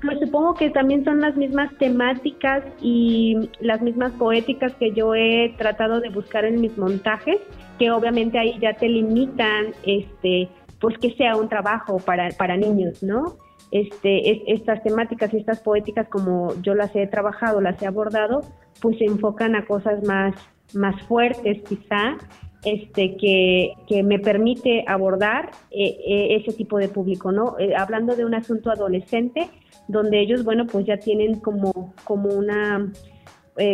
pues 0.00 0.20
supongo 0.20 0.54
que 0.54 0.70
también 0.70 1.04
son 1.04 1.20
las 1.20 1.36
mismas 1.36 1.76
temáticas 1.78 2.62
y 2.80 3.50
las 3.58 3.82
mismas 3.82 4.12
poéticas 4.12 4.72
que 4.76 4.92
yo 4.92 5.16
he 5.16 5.52
tratado 5.58 5.98
de 5.98 6.10
buscar 6.10 6.44
en 6.44 6.60
mis 6.60 6.78
montajes, 6.78 7.38
que 7.80 7.90
obviamente 7.90 8.38
ahí 8.38 8.58
ya 8.60 8.74
te 8.74 8.90
limitan, 8.90 9.72
este, 9.84 10.50
pues 10.78 10.98
que 10.98 11.14
sea 11.14 11.36
un 11.36 11.48
trabajo 11.48 11.98
para, 11.98 12.28
para 12.28 12.54
niños, 12.58 13.02
¿no? 13.02 13.36
Este, 13.70 14.52
estas 14.52 14.82
temáticas 14.82 15.32
y 15.32 15.38
estas 15.38 15.60
poéticas 15.60 16.06
como 16.08 16.52
yo 16.60 16.74
las 16.74 16.94
he 16.94 17.06
trabajado, 17.06 17.62
las 17.62 17.80
he 17.80 17.86
abordado, 17.86 18.42
pues 18.82 18.98
se 18.98 19.06
enfocan 19.06 19.56
a 19.56 19.64
cosas 19.64 20.04
más, 20.04 20.34
más 20.74 21.00
fuertes 21.04 21.62
quizá, 21.66 22.18
este, 22.66 23.16
que, 23.16 23.72
que 23.88 24.02
me 24.02 24.18
permite 24.18 24.84
abordar 24.86 25.50
eh, 25.70 25.96
eh, 26.06 26.36
ese 26.36 26.52
tipo 26.52 26.76
de 26.76 26.88
público, 26.88 27.32
¿no? 27.32 27.58
Eh, 27.58 27.74
hablando 27.74 28.14
de 28.14 28.26
un 28.26 28.34
asunto 28.34 28.70
adolescente, 28.70 29.48
donde 29.88 30.20
ellos, 30.20 30.44
bueno, 30.44 30.66
pues 30.66 30.84
ya 30.84 30.98
tienen 30.98 31.40
como, 31.40 31.94
como 32.04 32.28
una 32.28 32.92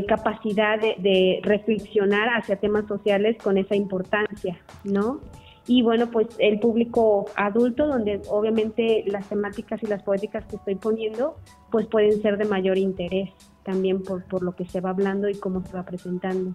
capacidad 0.09 0.81
de, 0.81 0.97
de, 0.99 1.41
reflexionar 1.43 2.29
hacia 2.31 2.57
temas 2.57 2.87
sociales 2.89 3.37
con 3.43 3.57
esa 3.57 3.77
importancia, 3.77 4.59
¿no? 4.85 5.21
Y 5.69 5.83
bueno, 5.83 6.11
pues 6.11 6.29
el 6.39 6.61
público 6.61 7.27
adulto, 7.35 7.87
donde 7.87 8.23
obviamente 8.29 9.05
las 9.07 9.29
temáticas 9.29 9.83
y 9.83 9.87
las 9.87 10.03
poéticas 10.03 10.45
que 10.45 10.57
estoy 10.57 10.77
poniendo, 10.77 11.37
pues 11.71 11.87
pueden 11.87 12.23
ser 12.23 12.39
de 12.39 12.45
mayor 12.45 12.79
interés 12.79 13.31
también 13.65 14.03
por, 14.03 14.25
por 14.25 14.43
lo 14.43 14.55
que 14.55 14.65
se 14.65 14.81
va 14.81 14.91
hablando 14.91 15.29
y 15.29 15.35
cómo 15.35 15.65
se 15.67 15.73
va 15.73 15.83
presentando. 15.85 16.55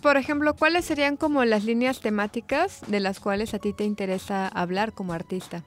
Por 0.00 0.16
ejemplo, 0.16 0.54
¿cuáles 0.54 0.86
serían 0.86 1.18
como 1.18 1.44
las 1.44 1.64
líneas 1.64 2.00
temáticas 2.00 2.80
de 2.88 3.00
las 3.00 3.20
cuales 3.20 3.52
a 3.52 3.58
ti 3.58 3.74
te 3.74 3.84
interesa 3.84 4.48
hablar 4.48 4.94
como 4.94 5.12
artista? 5.12 5.62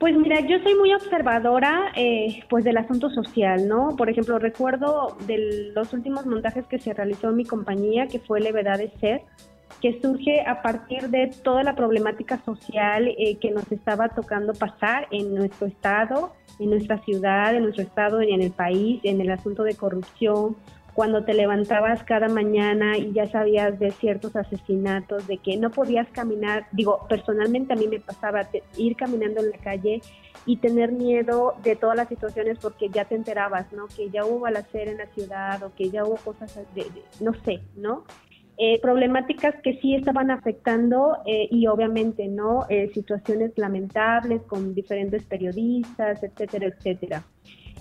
Pues 0.00 0.16
mira, 0.16 0.40
yo 0.40 0.58
soy 0.62 0.74
muy 0.76 0.94
observadora 0.94 1.92
eh, 1.94 2.42
pues 2.48 2.64
del 2.64 2.78
asunto 2.78 3.10
social, 3.10 3.68
¿no? 3.68 3.96
Por 3.98 4.08
ejemplo, 4.08 4.38
recuerdo 4.38 5.18
de 5.26 5.72
los 5.74 5.92
últimos 5.92 6.24
montajes 6.24 6.64
que 6.66 6.78
se 6.78 6.94
realizó 6.94 7.28
en 7.28 7.36
mi 7.36 7.44
compañía, 7.44 8.06
que 8.06 8.18
fue 8.18 8.40
Levedad 8.40 8.78
de 8.78 8.90
Ser, 8.98 9.20
que 9.82 10.00
surge 10.00 10.40
a 10.40 10.62
partir 10.62 11.10
de 11.10 11.30
toda 11.44 11.62
la 11.64 11.74
problemática 11.74 12.42
social 12.46 13.08
eh, 13.08 13.36
que 13.36 13.50
nos 13.50 13.70
estaba 13.70 14.08
tocando 14.08 14.54
pasar 14.54 15.06
en 15.10 15.34
nuestro 15.34 15.66
estado, 15.66 16.32
en 16.58 16.70
nuestra 16.70 16.96
ciudad, 17.04 17.54
en 17.54 17.64
nuestro 17.64 17.82
estado, 17.82 18.22
en 18.22 18.40
el 18.40 18.52
país, 18.52 19.00
en 19.04 19.20
el 19.20 19.30
asunto 19.30 19.64
de 19.64 19.74
corrupción, 19.74 20.56
cuando 20.94 21.24
te 21.24 21.34
levantabas 21.34 22.02
cada 22.04 22.28
mañana 22.28 22.98
y 22.98 23.12
ya 23.12 23.26
sabías 23.26 23.78
de 23.78 23.90
ciertos 23.92 24.36
asesinatos, 24.36 25.26
de 25.26 25.38
que 25.38 25.56
no 25.56 25.70
podías 25.70 26.08
caminar, 26.08 26.66
digo, 26.72 27.06
personalmente 27.08 27.72
a 27.72 27.76
mí 27.76 27.88
me 27.88 28.00
pasaba 28.00 28.48
ir 28.76 28.96
caminando 28.96 29.40
en 29.40 29.50
la 29.50 29.58
calle 29.58 30.00
y 30.46 30.56
tener 30.56 30.92
miedo 30.92 31.54
de 31.62 31.76
todas 31.76 31.96
las 31.96 32.08
situaciones 32.08 32.58
porque 32.58 32.88
ya 32.88 33.04
te 33.04 33.14
enterabas, 33.14 33.72
¿no? 33.72 33.86
Que 33.86 34.10
ya 34.10 34.24
hubo 34.24 34.40
balacera 34.40 34.90
en 34.90 34.98
la 34.98 35.06
ciudad 35.06 35.62
o 35.62 35.74
que 35.74 35.90
ya 35.90 36.04
hubo 36.04 36.16
cosas 36.16 36.56
de, 36.74 36.86
no 37.20 37.34
sé, 37.44 37.60
¿no? 37.76 38.04
Eh, 38.62 38.78
problemáticas 38.82 39.54
que 39.62 39.78
sí 39.80 39.94
estaban 39.94 40.30
afectando 40.30 41.16
eh, 41.24 41.48
y 41.50 41.66
obviamente, 41.66 42.28
¿no? 42.28 42.66
Eh, 42.68 42.90
situaciones 42.92 43.52
lamentables 43.56 44.42
con 44.42 44.74
diferentes 44.74 45.24
periodistas, 45.24 46.22
etcétera, 46.22 46.66
etcétera. 46.66 47.24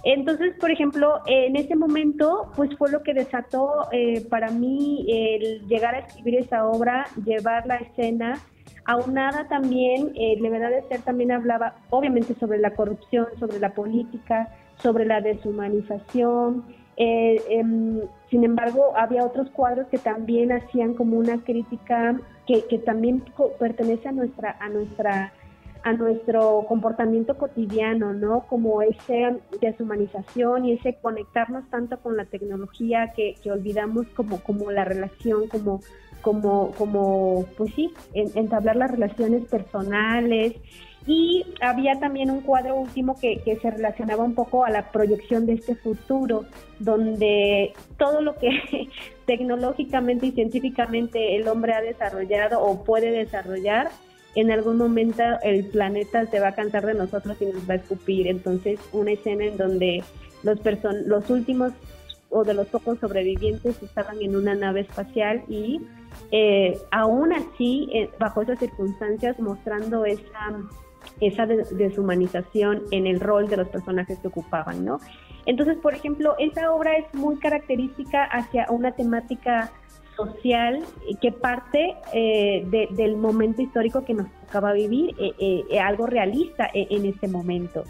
Entonces, 0.03 0.55
por 0.59 0.71
ejemplo, 0.71 1.21
en 1.25 1.55
ese 1.55 1.75
momento, 1.75 2.51
pues 2.55 2.69
fue 2.77 2.89
lo 2.89 3.03
que 3.03 3.13
desató 3.13 3.89
eh, 3.91 4.25
para 4.29 4.49
mí 4.49 5.05
el 5.09 5.67
llegar 5.67 5.95
a 5.95 5.99
escribir 5.99 6.35
esa 6.35 6.65
obra, 6.65 7.05
llevar 7.25 7.67
la 7.67 7.77
escena, 7.77 8.39
aunada 8.85 9.47
también, 9.47 10.13
eh, 10.15 10.41
de 10.41 10.49
verdad 10.49 10.71
de 10.71 10.81
ser 10.87 11.01
también 11.01 11.31
hablaba 11.31 11.75
obviamente 11.89 12.33
sobre 12.39 12.59
la 12.59 12.71
corrupción, 12.71 13.27
sobre 13.39 13.59
la 13.59 13.73
política, 13.73 14.49
sobre 14.81 15.05
la 15.05 15.21
deshumanización. 15.21 16.65
Eh, 16.97 17.41
em, 17.49 18.01
sin 18.29 18.43
embargo, 18.43 18.93
había 18.95 19.23
otros 19.25 19.49
cuadros 19.51 19.87
que 19.87 19.97
también 19.97 20.51
hacían 20.51 20.93
como 20.93 21.17
una 21.17 21.43
crítica 21.43 22.19
que, 22.47 22.65
que 22.65 22.79
también 22.79 23.23
pertenece 23.59 24.11
nuestra, 24.11 24.57
a 24.59 24.69
nuestra 24.69 25.33
a 25.83 25.93
nuestro 25.93 26.65
comportamiento 26.67 27.37
cotidiano, 27.37 28.13
¿no? 28.13 28.45
Como 28.47 28.81
esa 28.81 29.37
deshumanización 29.61 30.65
y 30.65 30.73
ese 30.73 30.97
conectarnos 31.01 31.69
tanto 31.69 31.99
con 31.99 32.17
la 32.17 32.25
tecnología 32.25 33.13
que, 33.15 33.35
olvidamos 33.49 34.07
como, 34.15 34.41
como 34.41 34.71
la 34.71 34.83
relación, 34.83 35.47
como, 35.47 35.81
como, 36.21 36.71
como 36.77 37.45
pues 37.57 37.73
sí, 37.75 37.93
entablar 38.13 38.75
las 38.75 38.91
relaciones 38.91 39.45
personales. 39.45 40.55
Y 41.07 41.45
había 41.61 41.97
también 41.99 42.29
un 42.29 42.41
cuadro 42.41 42.75
último 42.75 43.15
que, 43.19 43.39
que 43.39 43.55
se 43.55 43.71
relacionaba 43.71 44.23
un 44.23 44.35
poco 44.35 44.65
a 44.65 44.69
la 44.69 44.91
proyección 44.91 45.45
de 45.45 45.53
este 45.53 45.75
futuro, 45.75 46.45
donde 46.77 47.73
todo 47.97 48.21
lo 48.21 48.35
que 48.35 48.49
tecnológicamente 49.25 50.27
y 50.27 50.31
científicamente 50.33 51.37
el 51.37 51.47
hombre 51.47 51.73
ha 51.73 51.81
desarrollado 51.81 52.61
o 52.61 52.83
puede 52.83 53.11
desarrollar, 53.11 53.89
en 54.35 54.51
algún 54.51 54.77
momento 54.77 55.23
el 55.43 55.65
planeta 55.65 56.25
se 56.27 56.39
va 56.39 56.49
a 56.49 56.55
cansar 56.55 56.85
de 56.85 56.93
nosotros 56.93 57.37
y 57.41 57.45
nos 57.45 57.69
va 57.69 57.73
a 57.73 57.77
escupir. 57.77 58.27
Entonces, 58.27 58.79
una 58.91 59.11
escena 59.11 59.45
en 59.45 59.57
donde 59.57 60.03
los, 60.43 60.59
person 60.59 61.07
los 61.07 61.29
últimos 61.29 61.73
o 62.29 62.43
de 62.43 62.53
los 62.53 62.67
pocos 62.67 62.99
sobrevivientes 62.99 63.81
estaban 63.81 64.21
en 64.21 64.35
una 64.35 64.53
nave 64.53 64.81
espacial 64.81 65.43
y 65.47 65.81
eh, 66.31 66.77
aún 66.91 67.33
así, 67.33 67.89
eh, 67.93 68.09
bajo 68.19 68.41
esas 68.41 68.59
circunstancias, 68.59 69.39
mostrando 69.39 70.05
esa, 70.05 70.59
esa 71.21 71.45
deshumanización 71.45 72.83
en 72.91 73.07
el 73.07 73.19
rol 73.19 73.47
de 73.47 73.57
los 73.57 73.67
personajes 73.69 74.19
que 74.19 74.27
ocupaban, 74.27 74.85
¿no? 74.85 74.99
Entonces, 75.45 75.77
por 75.77 75.95
ejemplo, 75.95 76.35
esa 76.37 76.71
obra 76.71 76.95
es 76.97 77.11
muy 77.13 77.37
característica 77.37 78.23
hacia 78.25 78.67
una 78.69 78.91
temática 78.91 79.71
social 80.19 80.83
que 81.21 81.31
parte 81.31 81.95
eh, 82.13 82.87
del 82.91 83.15
momento 83.17 83.61
histórico 83.61 84.03
que 84.03 84.13
nos 84.13 84.27
tocaba 84.45 84.73
vivir, 84.73 85.15
eh, 85.19 85.63
eh, 85.69 85.79
algo 85.79 86.05
realista 86.05 86.69
en 86.73 87.05
este 87.05 87.27
momento. 87.27 87.83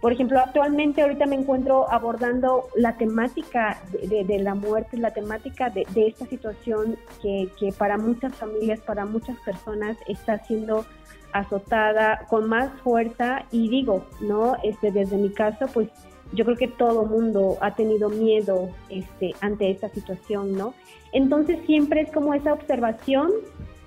Por 0.00 0.12
ejemplo, 0.12 0.38
actualmente 0.38 1.02
ahorita 1.02 1.26
me 1.26 1.36
encuentro 1.36 1.90
abordando 1.90 2.68
la 2.76 2.96
temática 2.96 3.80
de, 3.90 4.38
la 4.38 4.54
muerte, 4.54 4.98
la 4.98 5.12
temática 5.12 5.70
de, 5.70 5.86
esta 5.94 6.26
situación 6.26 6.96
que, 7.22 7.48
que, 7.58 7.72
para 7.72 7.96
muchas 7.96 8.34
familias, 8.34 8.80
para 8.80 9.06
muchas 9.06 9.36
personas 9.38 9.96
está 10.06 10.38
siendo 10.44 10.84
azotada 11.32 12.26
con 12.28 12.48
más 12.48 12.70
fuerza 12.82 13.44
y 13.50 13.68
digo, 13.68 14.06
¿no? 14.20 14.56
Este, 14.62 14.92
desde 14.92 15.16
mi 15.16 15.30
caso, 15.30 15.66
pues 15.72 15.88
yo 16.32 16.44
creo 16.44 16.56
que 16.56 16.68
todo 16.68 17.04
mundo 17.04 17.56
ha 17.60 17.74
tenido 17.74 18.08
miedo 18.08 18.70
este, 18.88 19.34
ante 19.40 19.70
esta 19.70 19.88
situación, 19.88 20.52
¿no? 20.52 20.74
Entonces 21.12 21.58
siempre 21.66 22.02
es 22.02 22.12
como 22.12 22.34
esa 22.34 22.52
observación 22.52 23.30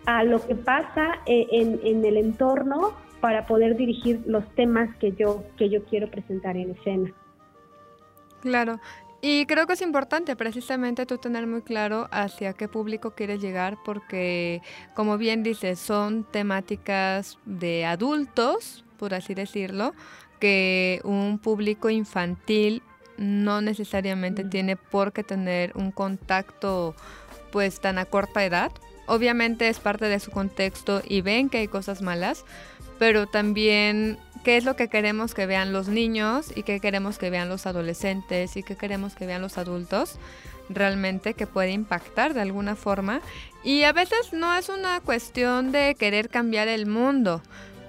a 0.05 0.23
lo 0.23 0.45
que 0.45 0.55
pasa 0.55 1.19
eh, 1.25 1.47
en, 1.51 2.03
el 2.03 2.17
entorno 2.17 2.93
para 3.21 3.45
poder 3.45 3.75
dirigir 3.75 4.21
los 4.25 4.47
temas 4.55 4.95
que 4.97 5.11
yo, 5.11 5.43
que 5.57 5.69
yo 5.69 5.83
quiero 5.83 6.09
presentar 6.09 6.55
en 6.57 6.71
escena. 6.71 7.13
Claro, 8.41 8.79
y 9.21 9.45
creo 9.45 9.67
que 9.67 9.73
es 9.73 9.81
importante 9.81 10.35
precisamente 10.37 11.05
tú 11.05 11.17
tener 11.17 11.45
muy 11.45 11.61
claro 11.61 12.07
hacia 12.11 12.53
qué 12.53 12.69
público 12.69 13.11
quieres 13.11 13.41
llegar 13.41 13.77
porque, 13.83 14.61
como 14.95 15.17
bien 15.17 15.43
dices, 15.43 15.77
son 15.77 16.23
temáticas 16.23 17.37
de 17.45 17.85
adultos, 17.85 18.85
por 18.97 19.13
así 19.13 19.33
decirlo, 19.33 19.93
que 20.39 21.01
un 21.03 21.39
público 21.39 21.89
infantil 21.89 22.81
no 23.17 23.61
necesariamente 23.61 24.43
mm. 24.43 24.49
tiene 24.49 24.75
por 24.75 25.13
qué 25.13 25.23
tener 25.23 25.73
un 25.75 25.91
contacto 25.91 26.95
pues 27.51 27.79
tan 27.79 27.97
a 27.97 28.05
corta 28.05 28.45
edad. 28.45 28.71
Obviamente 29.07 29.69
es 29.69 29.79
parte 29.79 30.05
de 30.05 30.19
su 30.19 30.31
contexto 30.31 31.01
y 31.07 31.21
ven 31.21 31.49
que 31.49 31.59
hay 31.59 31.67
cosas 31.67 32.01
malas, 32.01 32.45
pero 32.99 33.27
también 33.27 34.17
qué 34.43 34.57
es 34.57 34.63
lo 34.63 34.75
que 34.75 34.87
queremos 34.87 35.33
que 35.33 35.45
vean 35.45 35.73
los 35.73 35.87
niños 35.87 36.53
y 36.55 36.63
qué 36.63 36.79
queremos 36.79 37.17
que 37.17 37.29
vean 37.29 37.49
los 37.49 37.65
adolescentes 37.65 38.55
y 38.55 38.63
qué 38.63 38.75
queremos 38.75 39.15
que 39.15 39.25
vean 39.25 39.41
los 39.41 39.57
adultos 39.57 40.17
realmente 40.69 41.33
que 41.33 41.47
puede 41.47 41.71
impactar 41.71 42.33
de 42.33 42.41
alguna 42.41 42.75
forma. 42.75 43.21
Y 43.63 43.83
a 43.83 43.91
veces 43.91 44.31
no 44.31 44.55
es 44.55 44.69
una 44.69 45.01
cuestión 45.01 45.71
de 45.71 45.95
querer 45.95 46.29
cambiar 46.29 46.67
el 46.67 46.85
mundo, 46.85 47.41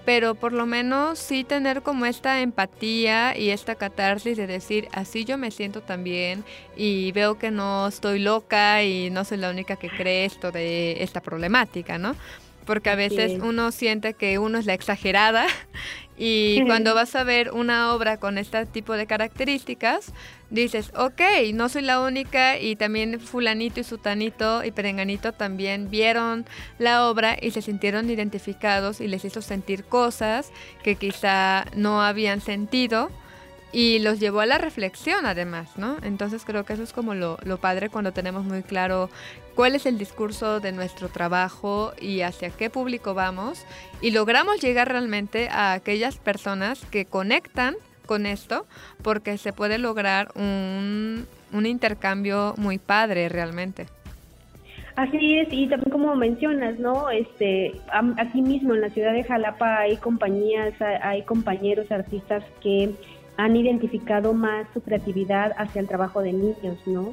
pero 0.05 0.35
por 0.35 0.53
lo 0.53 0.67
menos 0.67 1.19
sí 1.19 1.45
tener 1.45 1.83
como 1.83 2.07
esta 2.07 2.41
empatía 2.41 3.37
y 3.37 3.51
esta 3.51 3.75
catarsis 3.75 4.37
de 4.37 4.47
decir, 4.47 4.89
así 4.93 5.25
yo 5.25 5.39
me 5.39 5.51
siento 5.51 5.83
también 5.83 6.45
y 6.77 7.13
veo 7.13 7.39
que 7.39 7.51
no 7.51 7.89
estoy 7.89 8.19
loca 8.19 8.83
y 8.83 9.11
no 9.11 9.25
soy 9.25 9.39
la 9.39 9.51
única 9.51 9.77
que 9.77 9.89
cree 9.89 10.25
esto 10.25 10.51
de 10.53 11.03
esta 11.03 11.21
problemática, 11.21 11.99
¿no? 11.99 12.17
Porque 12.67 12.91
a 12.91 12.95
veces 12.95 13.41
uno 13.43 13.73
siente 13.73 14.15
que 14.15 14.39
uno 14.39 14.59
es 14.59 14.67
la 14.67 14.75
exagerada 14.75 15.47
y 16.22 16.62
cuando 16.66 16.94
vas 16.94 17.16
a 17.16 17.24
ver 17.24 17.50
una 17.50 17.94
obra 17.94 18.18
con 18.18 18.37
este 18.37 18.66
tipo 18.66 18.92
de 18.92 19.06
características, 19.06 20.12
dices, 20.50 20.92
ok, 20.94 21.22
no 21.54 21.70
soy 21.70 21.80
la 21.80 21.98
única 21.98 22.59
y 22.59 22.76
también 22.76 23.18
fulanito 23.20 23.80
y 23.80 23.85
sutanito 23.85 24.62
y 24.62 24.70
perenganito 24.70 25.33
también 25.33 25.88
vieron 25.88 26.44
la 26.78 27.09
obra 27.09 27.38
y 27.40 27.52
se 27.52 27.62
sintieron 27.62 28.11
identificados 28.11 29.00
y 29.00 29.09
les 29.09 29.24
hizo 29.24 29.40
sentir 29.40 29.85
cosas 29.85 30.52
que 30.83 30.96
quizá 30.96 31.64
no 31.74 32.02
habían 32.02 32.42
sentido 32.42 33.11
y 33.72 34.00
los 34.00 34.18
llevó 34.18 34.40
a 34.40 34.46
la 34.46 34.59
reflexión 34.59 35.26
además, 35.26 35.76
¿no? 35.76 35.96
Entonces 36.02 36.44
creo 36.44 36.64
que 36.64 36.72
eso 36.72 36.83
es 36.83 36.92
como 36.92 37.14
lo, 37.14 37.38
lo 37.44 37.59
padre 37.59 37.88
cuando 37.88 38.12
tenemos 38.12 38.44
muy 38.44 38.62
claro 38.62 39.11
cuál 39.54 39.74
es 39.74 39.87
el 39.87 39.98
discurso 39.98 40.61
de 40.61 40.72
nuestro 40.72 41.09
trabajo 41.09 41.92
y 42.00 42.22
hacia 42.22 42.50
qué 42.50 42.70
público 42.70 43.14
vamos 43.14 43.64
y 44.00 44.11
logramos 44.11 44.61
llegar 44.61 44.88
realmente 44.88 45.48
a 45.50 45.72
aquellas 45.72 46.16
personas 46.16 46.85
que 46.87 47.04
conectan 47.04 47.76
con 48.06 48.26
esto 48.26 48.66
porque 49.02 49.38
se 49.38 49.52
puede 49.52 49.78
lograr 49.78 50.33
un, 50.35 51.26
un 51.52 51.66
intercambio 51.66 52.54
muy 52.56 52.78
padre 52.78 53.28
realmente. 53.28 53.87
Así 54.96 55.38
es, 55.38 55.48
y 55.52 55.68
también 55.68 55.90
como 55.90 56.14
mencionas, 56.16 56.78
¿no? 56.78 57.09
Este, 57.11 57.72
aquí 58.18 58.42
mismo 58.42 58.74
en 58.74 58.80
la 58.80 58.90
ciudad 58.90 59.12
de 59.12 59.24
Jalapa 59.24 59.78
hay 59.78 59.96
compañías, 59.96 60.74
hay 60.80 61.22
compañeros 61.22 61.90
artistas 61.90 62.42
que 62.61 62.90
han 63.40 63.57
identificado 63.57 64.35
más 64.35 64.66
su 64.74 64.83
creatividad 64.83 65.53
hacia 65.57 65.81
el 65.81 65.88
trabajo 65.88 66.20
de 66.20 66.33
niños, 66.33 66.79
¿no? 66.85 67.11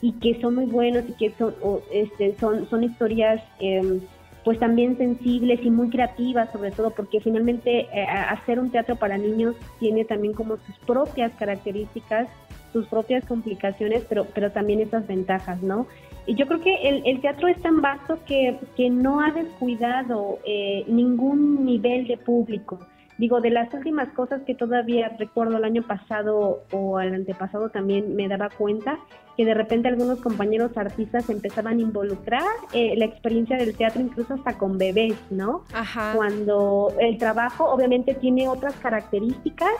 Y 0.00 0.12
que 0.12 0.40
son 0.40 0.54
muy 0.54 0.66
buenos 0.66 1.04
y 1.06 1.12
que 1.12 1.34
son, 1.36 1.54
este, 1.92 2.34
son, 2.38 2.68
son 2.70 2.82
historias 2.84 3.42
eh, 3.60 4.00
pues 4.42 4.58
también 4.58 4.96
sensibles 4.96 5.60
y 5.62 5.70
muy 5.70 5.90
creativas, 5.90 6.50
sobre 6.50 6.70
todo 6.70 6.90
porque 6.90 7.20
finalmente 7.20 7.80
eh, 7.92 8.06
hacer 8.06 8.58
un 8.58 8.70
teatro 8.70 8.96
para 8.96 9.18
niños 9.18 9.54
tiene 9.78 10.04
también 10.04 10.32
como 10.32 10.56
sus 10.56 10.78
propias 10.86 11.32
características, 11.32 12.28
sus 12.72 12.86
propias 12.86 13.24
complicaciones, 13.26 14.04
pero, 14.08 14.24
pero 14.34 14.52
también 14.52 14.80
esas 14.80 15.06
ventajas, 15.06 15.62
¿no? 15.62 15.86
Y 16.26 16.36
yo 16.36 16.46
creo 16.46 16.60
que 16.60 16.74
el, 17.04 17.20
teatro 17.20 17.48
es 17.48 17.60
tan 17.60 17.82
vasto 17.82 18.18
que, 18.26 18.58
que 18.76 18.88
no 18.88 19.20
ha 19.20 19.30
descuidado 19.30 20.38
eh, 20.46 20.84
ningún 20.88 21.66
nivel 21.66 22.06
de 22.06 22.16
público. 22.16 22.78
Digo, 23.18 23.40
de 23.40 23.50
las 23.50 23.72
últimas 23.72 24.08
cosas 24.10 24.42
que 24.42 24.54
todavía 24.54 25.16
recuerdo 25.18 25.56
el 25.56 25.64
año 25.64 25.82
pasado 25.82 26.64
o 26.70 27.00
el 27.00 27.14
antepasado 27.14 27.70
también 27.70 28.14
me 28.14 28.28
daba 28.28 28.50
cuenta 28.50 28.98
que 29.36 29.44
de 29.44 29.54
repente 29.54 29.88
algunos 29.88 30.20
compañeros 30.20 30.76
artistas 30.76 31.28
empezaban 31.28 31.78
a 31.78 31.82
involucrar 31.82 32.44
eh, 32.72 32.94
la 32.96 33.04
experiencia 33.04 33.56
del 33.56 33.76
teatro 33.76 34.00
incluso 34.00 34.34
hasta 34.34 34.56
con 34.58 34.78
bebés, 34.78 35.16
¿no? 35.30 35.64
Ajá. 35.72 36.12
Cuando 36.14 36.92
el 36.98 37.18
trabajo 37.18 37.70
obviamente 37.70 38.14
tiene 38.14 38.48
otras 38.48 38.74
características 38.76 39.70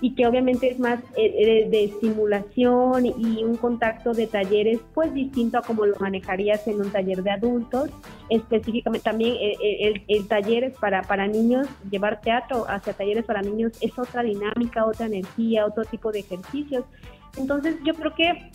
y 0.00 0.14
que 0.14 0.26
obviamente 0.26 0.70
es 0.70 0.78
más 0.78 1.00
eh, 1.16 1.34
eh, 1.66 1.68
de 1.70 1.92
simulación 2.00 3.06
y 3.06 3.44
un 3.44 3.56
contacto 3.56 4.14
de 4.14 4.26
talleres 4.26 4.80
pues 4.94 5.12
distinto 5.12 5.58
a 5.58 5.62
como 5.62 5.84
lo 5.84 5.96
manejarías 5.98 6.66
en 6.66 6.80
un 6.80 6.90
taller 6.90 7.22
de 7.22 7.30
adultos. 7.30 7.90
Específicamente 8.30 9.04
también 9.04 9.36
eh, 9.40 10.02
el, 10.08 10.28
taller 10.28 10.64
es 10.64 10.78
para, 10.78 11.02
para 11.02 11.26
niños, 11.26 11.68
llevar 11.90 12.20
teatro 12.20 12.64
hacia 12.68 12.92
talleres 12.94 13.24
para 13.24 13.42
niños 13.42 13.72
es 13.80 13.98
otra 13.98 14.22
dinámica, 14.22 14.86
otra 14.86 15.06
energía, 15.06 15.66
otro 15.66 15.84
tipo 15.84 16.10
de 16.12 16.20
ejercicios. 16.20 16.84
Entonces 17.36 17.76
yo 17.84 17.94
creo 17.94 18.14
que 18.14 18.50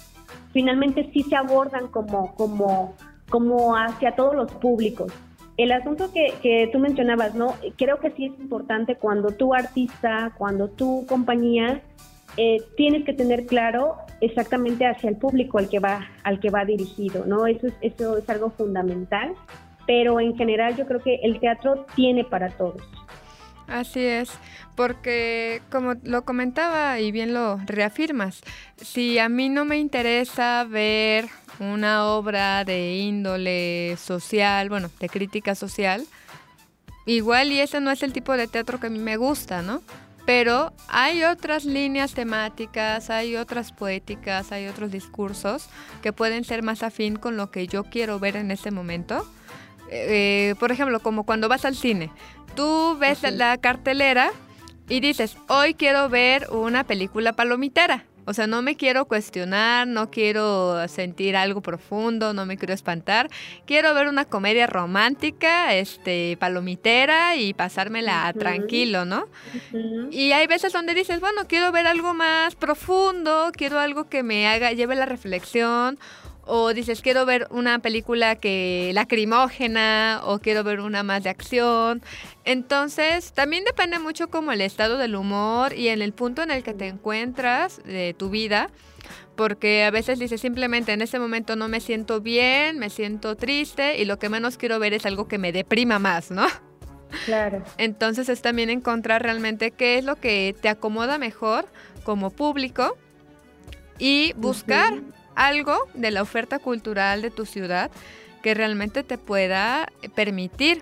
finalmente 0.51 1.10
sí 1.13 1.21
se 1.23 1.36
abordan 1.36 1.88
como, 1.88 2.34
como, 2.36 2.95
como 3.29 3.75
hacia 3.75 4.15
todos 4.15 4.36
los 4.36 4.51
públicos. 4.51 5.12
El 5.58 5.72
asunto 5.72 6.12
que, 6.12 6.34
que, 6.41 6.70
tú 6.72 6.80
mencionabas, 6.80 7.34
¿no? 7.34 7.56
Creo 7.78 8.00
que 8.00 8.12
sí 8.12 8.26
es 8.26 8.39
importante 8.39 8.96
cuando 8.96 9.30
tú 9.30 9.54
artista, 9.54 10.34
cuando 10.38 10.68
tu 10.68 11.06
compañía, 11.08 11.82
eh, 12.38 12.58
tienes 12.76 13.06
que 13.06 13.13
tener 13.13 13.46
claro 13.46 13.96
exactamente 14.20 14.86
hacia 14.86 15.10
el 15.10 15.15
público 15.15 15.58
al 15.58 15.70
que 15.70 15.80
va, 15.80 16.06
al 16.24 16.39
que 16.41 16.50
va 16.50 16.65
dirigido, 16.65 17.26
¿no? 17.26 17.48
Eso 17.48 17.68
es, 17.68 17.74
eso 17.82 18.18
es 18.18 18.30
algo 18.30 18.50
fundamental, 18.50 19.34
pero 19.88 20.20
en 20.20 20.36
general 20.36 20.76
yo 20.76 20.86
creo 20.86 21.02
que 21.02 21.15
el 21.24 21.39
teatro 21.39 21.86
tiene 21.96 22.26
para 22.26 22.50
todos. 22.50 22.82
Así 23.67 23.99
es, 24.06 24.30
porque 24.75 25.62
como 25.71 25.95
lo 26.04 26.23
comentaba 26.23 26.99
y 26.99 27.12
bien 27.12 27.34
lo 27.34 27.58
reafirmas, 27.65 28.41
si 28.78 29.17
a 29.17 29.28
mí 29.28 29.49
no 29.49 29.65
me 29.65 29.78
interesa 29.78 30.63
ver 30.65 31.30
una 31.60 32.06
obra 32.06 32.63
de 32.63 32.95
índole 32.97 33.97
social, 33.97 34.69
bueno, 34.69 34.91
de 34.99 35.10
crítica 35.10 35.56
social, 35.56 36.06
igual 37.08 37.51
y 37.51 37.60
ese 37.60 37.82
no 37.82 37.89
es 37.89 38.04
el 38.04 38.13
tipo 38.13 38.34
de 38.34 38.47
teatro 38.47 38.80
que 38.80 38.88
a 38.88 38.91
mí 38.91 38.99
me 38.99 39.17
gusta, 39.17 39.63
¿no? 39.63 39.82
Pero 40.25 40.73
hay 40.88 41.23
otras 41.23 41.65
líneas 41.65 42.13
temáticas, 42.13 43.10
hay 43.10 43.36
otras 43.36 43.71
poéticas, 43.71 44.51
hay 44.51 44.67
otros 44.67 44.91
discursos 44.91 45.69
que 46.01 46.13
pueden 46.13 46.43
ser 46.43 46.63
más 46.63 46.82
afín 46.82 47.15
con 47.15 47.38
lo 47.38 47.51
que 47.51 47.67
yo 47.67 47.84
quiero 47.84 48.19
ver 48.19 48.36
en 48.36 48.49
ese 48.49 48.71
momento. 48.71 49.28
Eh, 49.89 50.56
por 50.60 50.71
ejemplo, 50.71 51.00
como 51.00 51.26
cuando 51.26 51.50
vas 51.50 51.65
al 51.65 51.76
cine, 51.76 52.12
tú 52.56 52.98
ves 53.00 53.24
la 53.24 53.58
cartelera 53.58 54.32
y 54.88 55.00
dices, 55.00 55.38
hoy 55.48 55.74
quiero 55.74 56.10
ver 56.10 56.48
una 56.52 56.84
película 56.84 57.34
palomitera. 57.34 58.06
O 58.28 58.34
sea, 58.34 58.48
no 58.48 58.63
me 58.63 58.76
quiero 58.76 59.06
cuestionar, 59.06 59.88
no 59.88 60.10
quiero 60.10 60.88
sentir 60.88 61.38
algo 61.38 61.62
profundo, 61.62 62.34
no 62.34 62.48
me 62.48 62.58
quiero 62.58 62.74
espantar. 62.74 63.30
Quiero 63.67 63.93
ver 63.93 64.08
una 64.08 64.26
comedia 64.26 64.65
romántica, 64.65 65.76
este, 65.76 66.36
palomitera 66.39 67.36
y 67.36 67.54
pasármela 67.54 68.34
tranquilo, 68.34 69.06
¿no? 69.06 69.28
Y 70.10 70.32
hay 70.32 70.48
veces 70.48 70.74
donde 70.74 70.95
dices, 70.95 71.19
bueno, 71.19 71.43
quiero 71.48 71.71
ver 71.71 71.86
algo 71.86 72.15
más 72.15 72.56
profundo, 72.56 73.52
quiero 73.54 73.80
algo 73.80 74.10
que 74.10 74.24
me 74.24 74.48
haga, 74.48 74.71
lleve 74.71 74.95
la 74.95 75.06
reflexión 75.06 76.00
o 76.45 76.73
dices 76.73 77.01
quiero 77.01 77.25
ver 77.25 77.47
una 77.49 77.79
película 77.79 78.36
que 78.36 78.91
lacrimógena 78.93 80.21
o 80.23 80.39
quiero 80.39 80.63
ver 80.63 80.79
una 80.79 81.03
más 81.03 81.23
de 81.23 81.29
acción. 81.29 82.01
Entonces, 82.43 83.34
también 83.34 83.63
depende 83.63 83.99
mucho 83.99 84.29
como 84.29 84.51
el 84.51 84.62
estado 84.62 84.97
del 84.97 85.15
humor 85.15 85.73
y 85.73 85.89
en 85.89 86.01
el 86.01 86.13
punto 86.13 86.43
en 86.43 86.51
el 86.51 86.63
que 86.63 86.73
te 86.73 86.88
encuentras 86.88 87.81
de 87.84 88.13
tu 88.13 88.29
vida, 88.29 88.69
porque 89.36 89.84
a 89.84 89.91
veces 89.91 90.19
dices 90.19 90.41
simplemente 90.41 90.93
en 90.93 91.01
ese 91.01 91.19
momento 91.19 91.55
no 91.55 91.67
me 91.67 91.79
siento 91.79 92.21
bien, 92.21 92.79
me 92.79 92.89
siento 92.89 93.36
triste 93.36 94.01
y 94.01 94.05
lo 94.05 94.19
que 94.19 94.29
menos 94.29 94.58
quiero 94.58 94.79
ver 94.79 94.93
es 94.93 95.05
algo 95.05 95.27
que 95.27 95.38
me 95.38 95.51
deprima 95.51 95.99
más, 95.99 96.31
¿no? 96.31 96.45
Claro. 97.25 97.63
Entonces 97.77 98.29
es 98.29 98.41
también 98.41 98.69
encontrar 98.69 99.23
realmente 99.23 99.71
qué 99.71 99.97
es 99.97 100.05
lo 100.05 100.15
que 100.15 100.55
te 100.60 100.69
acomoda 100.69 101.17
mejor 101.17 101.65
como 102.03 102.29
público 102.29 102.97
y 103.97 104.34
buscar 104.34 105.01
algo 105.36 105.78
de 105.93 106.12
la 106.12 106.21
oferta 106.21 106.60
cultural 106.60 107.21
de 107.21 107.32
tu 107.32 107.45
ciudad 107.45 107.91
que 108.41 108.54
realmente 108.54 109.04
te 109.04 109.17
pueda 109.17 109.91
permitir 110.13 110.82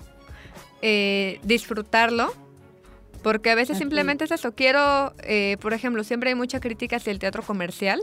eh, 0.82 1.40
disfrutarlo. 1.44 2.34
Porque 3.22 3.50
a 3.50 3.56
veces 3.56 3.78
simplemente 3.78 4.26
es 4.26 4.32
eso. 4.32 4.52
Quiero, 4.52 5.14
eh, 5.20 5.56
por 5.62 5.72
ejemplo, 5.72 6.04
siempre 6.04 6.32
hay 6.32 6.36
mucha 6.36 6.60
crítica 6.60 6.98
hacia 6.98 7.12
el 7.12 7.20
teatro 7.20 7.42
comercial. 7.42 8.02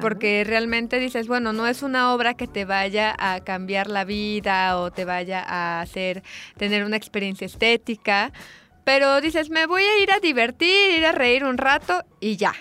porque 0.00 0.44
realmente 0.44 0.98
dices, 0.98 1.28
bueno, 1.28 1.52
no 1.52 1.66
es 1.66 1.82
una 1.82 2.14
obra 2.14 2.34
que 2.34 2.46
te 2.46 2.64
vaya 2.64 3.14
a 3.18 3.40
cambiar 3.44 3.88
la 3.88 4.04
vida 4.04 4.78
o 4.78 4.90
te 4.90 5.04
vaya 5.04 5.44
a 5.46 5.82
hacer 5.82 6.22
tener 6.56 6.84
una 6.84 6.96
experiencia 6.96 7.44
estética, 7.44 8.32
pero 8.84 9.20
dices, 9.20 9.50
me 9.50 9.66
voy 9.66 9.84
a 9.84 10.02
ir 10.02 10.10
a 10.10 10.20
divertir, 10.20 10.90
ir 10.90 11.06
a 11.06 11.12
reír 11.12 11.44
un 11.44 11.58
rato 11.58 12.02
y 12.18 12.36
ya, 12.36 12.54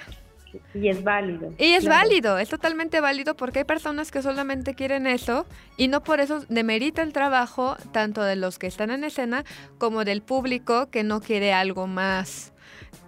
y 0.73 0.87
es 0.89 1.03
válido. 1.03 1.53
Y 1.57 1.73
es 1.73 1.87
válido, 1.87 2.37
es 2.37 2.49
totalmente 2.49 3.01
válido 3.01 3.35
porque 3.35 3.59
hay 3.59 3.65
personas 3.65 4.11
que 4.11 4.21
solamente 4.21 4.75
quieren 4.75 5.07
eso 5.07 5.45
y 5.77 5.87
no 5.87 6.03
por 6.03 6.19
eso 6.19 6.41
demerita 6.49 7.01
el 7.01 7.13
trabajo 7.13 7.75
tanto 7.91 8.23
de 8.23 8.35
los 8.35 8.59
que 8.59 8.67
están 8.67 8.91
en 8.91 9.03
escena 9.03 9.43
como 9.77 10.05
del 10.05 10.21
público 10.21 10.89
que 10.89 11.03
no 11.03 11.21
quiere 11.21 11.53
algo 11.53 11.87
más 11.87 12.53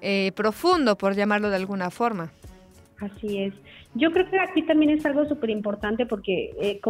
eh, 0.01 0.32
profundo, 0.36 0.97
por 0.97 1.15
llamarlo 1.15 1.49
de 1.49 1.56
alguna 1.56 1.89
forma. 1.89 2.32
Así 2.99 3.43
es. 3.43 3.53
Yo 3.95 4.12
creo 4.12 4.29
que 4.29 4.39
aquí 4.39 4.63
también 4.63 4.91
es 4.91 5.06
algo 5.06 5.25
súper 5.25 5.49
importante 5.49 6.06
porque 6.06 6.51
eh, 6.60 6.82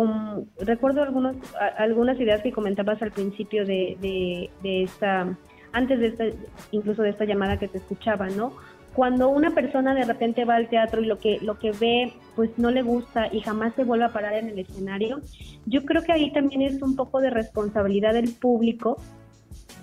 recuerdo 0.60 1.04
algunos, 1.04 1.36
algunas 1.78 2.20
ideas 2.20 2.42
que 2.42 2.52
comentabas 2.52 3.02
al 3.02 3.12
principio 3.12 3.66
de, 3.66 3.98
de, 4.00 4.50
de 4.62 4.84
esta, 4.84 5.38
antes 5.74 6.00
de 6.00 6.08
esta, 6.08 6.26
incluso 6.72 7.02
de 7.02 7.10
esta 7.10 7.26
llamada 7.26 7.60
que 7.60 7.68
te 7.68 7.80
escuchaba, 7.80 8.30
¿no? 8.30 8.54
Cuando 8.96 9.30
una 9.30 9.52
persona 9.52 9.96
de 9.96 10.06
repente 10.06 10.46
va 10.46 10.56
al 10.56 10.70
teatro 10.70 11.02
y 11.02 11.06
lo 11.06 11.20
que 11.20 11.40
lo 11.42 11.58
que 11.58 11.72
ve 11.72 12.14
pues 12.36 12.52
no 12.58 12.72
le 12.72 12.82
gusta 12.82 13.28
y 13.32 13.42
jamás 13.42 13.74
se 13.76 13.84
vuelve 13.84 14.06
a 14.06 14.14
parar 14.14 14.34
en 14.36 14.50
el 14.50 14.60
escenario, 14.60 15.22
yo 15.66 15.84
creo 15.86 16.04
que 16.04 16.12
ahí 16.12 16.32
también 16.32 16.62
es 16.62 16.82
un 16.82 16.96
poco 16.96 17.20
de 17.20 17.30
responsabilidad 17.30 18.14
del 18.14 18.34
público 18.34 18.98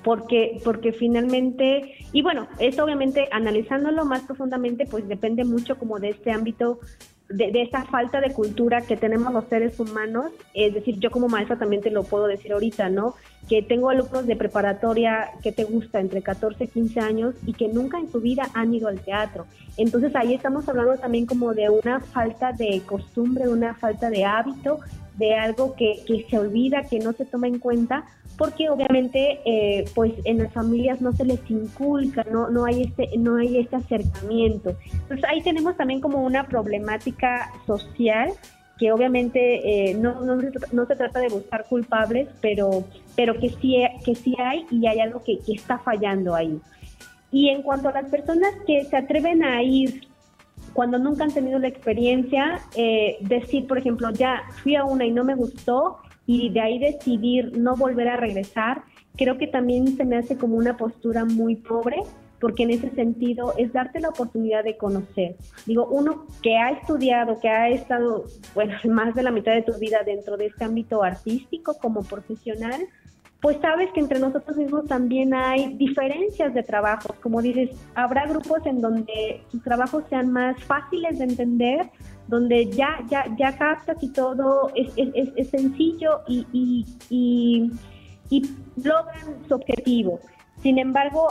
porque 0.04 0.60
porque 0.64 0.92
finalmente 0.92 1.94
y 2.12 2.22
bueno, 2.22 2.48
esto 2.58 2.84
obviamente 2.84 3.28
analizándolo 3.32 4.04
más 4.04 4.22
profundamente 4.22 4.86
pues 4.86 5.06
depende 5.08 5.44
mucho 5.44 5.76
como 5.78 5.98
de 5.98 6.10
este 6.10 6.32
ámbito 6.32 6.80
de, 7.30 7.52
de, 7.52 7.62
esa 7.62 7.84
falta 7.84 8.20
de 8.20 8.32
cultura 8.32 8.82
que 8.82 8.96
tenemos 8.96 9.32
los 9.32 9.44
seres 9.46 9.78
humanos, 9.78 10.32
es 10.52 10.74
decir, 10.74 10.98
yo 10.98 11.10
como 11.10 11.28
maestra 11.28 11.56
también 11.56 11.80
te 11.80 11.90
lo 11.90 12.02
puedo 12.02 12.26
decir 12.26 12.52
ahorita, 12.52 12.90
¿no? 12.90 13.14
Que 13.48 13.62
tengo 13.62 13.88
alumnos 13.88 14.26
de 14.26 14.36
preparatoria 14.36 15.30
que 15.42 15.52
te 15.52 15.64
gusta 15.64 16.00
entre 16.00 16.22
14 16.22 16.64
y 16.64 16.68
15 16.68 17.00
años 17.00 17.34
y 17.46 17.52
que 17.52 17.68
nunca 17.68 17.98
en 17.98 18.10
su 18.10 18.20
vida 18.20 18.48
han 18.54 18.74
ido 18.74 18.88
al 18.88 19.00
teatro. 19.00 19.46
Entonces 19.76 20.14
ahí 20.16 20.34
estamos 20.34 20.68
hablando 20.68 20.98
también 20.98 21.26
como 21.26 21.54
de 21.54 21.70
una 21.70 22.00
falta 22.00 22.52
de 22.52 22.82
costumbre, 22.84 23.48
una 23.48 23.74
falta 23.74 24.10
de 24.10 24.24
hábito, 24.24 24.80
de 25.20 25.34
algo 25.34 25.74
que, 25.76 26.02
que 26.06 26.26
se 26.28 26.38
olvida, 26.38 26.84
que 26.88 26.98
no 26.98 27.12
se 27.12 27.26
toma 27.26 27.46
en 27.46 27.58
cuenta, 27.58 28.06
porque 28.38 28.70
obviamente 28.70 29.38
eh, 29.44 29.84
pues 29.94 30.14
en 30.24 30.38
las 30.38 30.52
familias 30.52 31.02
no 31.02 31.12
se 31.12 31.26
les 31.26 31.38
inculca, 31.50 32.24
no, 32.32 32.48
no, 32.48 32.64
hay 32.64 32.84
este, 32.84 33.10
no 33.18 33.36
hay 33.36 33.58
este 33.58 33.76
acercamiento. 33.76 34.74
Entonces 34.92 35.24
ahí 35.28 35.42
tenemos 35.42 35.76
también 35.76 36.00
como 36.00 36.22
una 36.24 36.48
problemática 36.48 37.52
social 37.66 38.32
que 38.78 38.90
obviamente 38.92 39.90
eh, 39.90 39.94
no, 39.94 40.22
no, 40.22 40.36
no, 40.36 40.86
se 40.86 40.96
trata 40.96 41.20
de 41.20 41.28
buscar 41.28 41.66
culpables, 41.68 42.28
pero, 42.40 42.84
pero 43.14 43.38
que, 43.38 43.50
sí, 43.50 43.76
que 44.02 44.14
sí 44.14 44.34
hay 44.38 44.64
y 44.70 44.86
hay 44.86 45.00
algo 45.00 45.22
que, 45.22 45.38
que 45.40 45.52
está 45.52 45.78
fallando 45.78 46.34
ahí. 46.34 46.58
Y 47.30 47.50
en 47.50 47.60
cuanto 47.60 47.90
a 47.90 47.92
las 47.92 48.06
personas 48.10 48.54
que 48.66 48.86
se 48.86 48.96
atreven 48.96 49.44
a 49.44 49.62
ir 49.62 50.09
cuando 50.72 50.98
nunca 50.98 51.24
han 51.24 51.32
tenido 51.32 51.58
la 51.58 51.68
experiencia, 51.68 52.60
eh, 52.76 53.18
decir, 53.20 53.66
por 53.66 53.78
ejemplo, 53.78 54.10
ya 54.10 54.42
fui 54.62 54.76
a 54.76 54.84
una 54.84 55.04
y 55.04 55.10
no 55.10 55.24
me 55.24 55.34
gustó, 55.34 55.98
y 56.26 56.50
de 56.50 56.60
ahí 56.60 56.78
decidir 56.78 57.58
no 57.58 57.74
volver 57.74 58.08
a 58.08 58.16
regresar, 58.16 58.82
creo 59.16 59.36
que 59.36 59.48
también 59.48 59.96
se 59.96 60.04
me 60.04 60.16
hace 60.16 60.36
como 60.36 60.56
una 60.56 60.76
postura 60.76 61.24
muy 61.24 61.56
pobre, 61.56 62.02
porque 62.40 62.62
en 62.62 62.70
ese 62.70 62.90
sentido 62.90 63.52
es 63.58 63.72
darte 63.72 64.00
la 64.00 64.08
oportunidad 64.08 64.64
de 64.64 64.76
conocer. 64.76 65.36
Digo, 65.66 65.86
uno 65.90 66.26
que 66.42 66.56
ha 66.56 66.70
estudiado, 66.70 67.38
que 67.38 67.48
ha 67.48 67.68
estado, 67.68 68.24
bueno, 68.54 68.74
más 68.84 69.14
de 69.14 69.22
la 69.22 69.30
mitad 69.30 69.52
de 69.52 69.62
tu 69.62 69.78
vida 69.78 70.02
dentro 70.04 70.36
de 70.36 70.46
este 70.46 70.64
ámbito 70.64 71.02
artístico 71.02 71.76
como 71.78 72.02
profesional, 72.02 72.80
pues 73.40 73.56
sabes 73.62 73.90
que 73.92 74.00
entre 74.00 74.18
nosotros 74.18 74.56
mismos 74.56 74.86
también 74.86 75.32
hay 75.32 75.74
diferencias 75.76 76.52
de 76.52 76.62
trabajos. 76.62 77.16
Como 77.22 77.40
dices, 77.40 77.70
habrá 77.94 78.26
grupos 78.26 78.64
en 78.66 78.80
donde 78.80 79.42
sus 79.50 79.62
trabajos 79.62 80.04
sean 80.10 80.30
más 80.30 80.62
fáciles 80.64 81.18
de 81.18 81.24
entender, 81.24 81.90
donde 82.28 82.70
ya, 82.70 82.98
ya, 83.08 83.24
ya 83.38 83.56
captas 83.56 83.96
y 84.02 84.12
todo 84.12 84.70
es, 84.74 84.92
es, 84.96 85.28
es 85.36 85.48
sencillo 85.48 86.20
y, 86.28 86.46
y, 86.52 86.86
y, 87.08 87.70
y, 88.28 88.50
logran 88.84 89.48
su 89.48 89.54
objetivo. 89.54 90.20
Sin 90.62 90.78
embargo, 90.78 91.28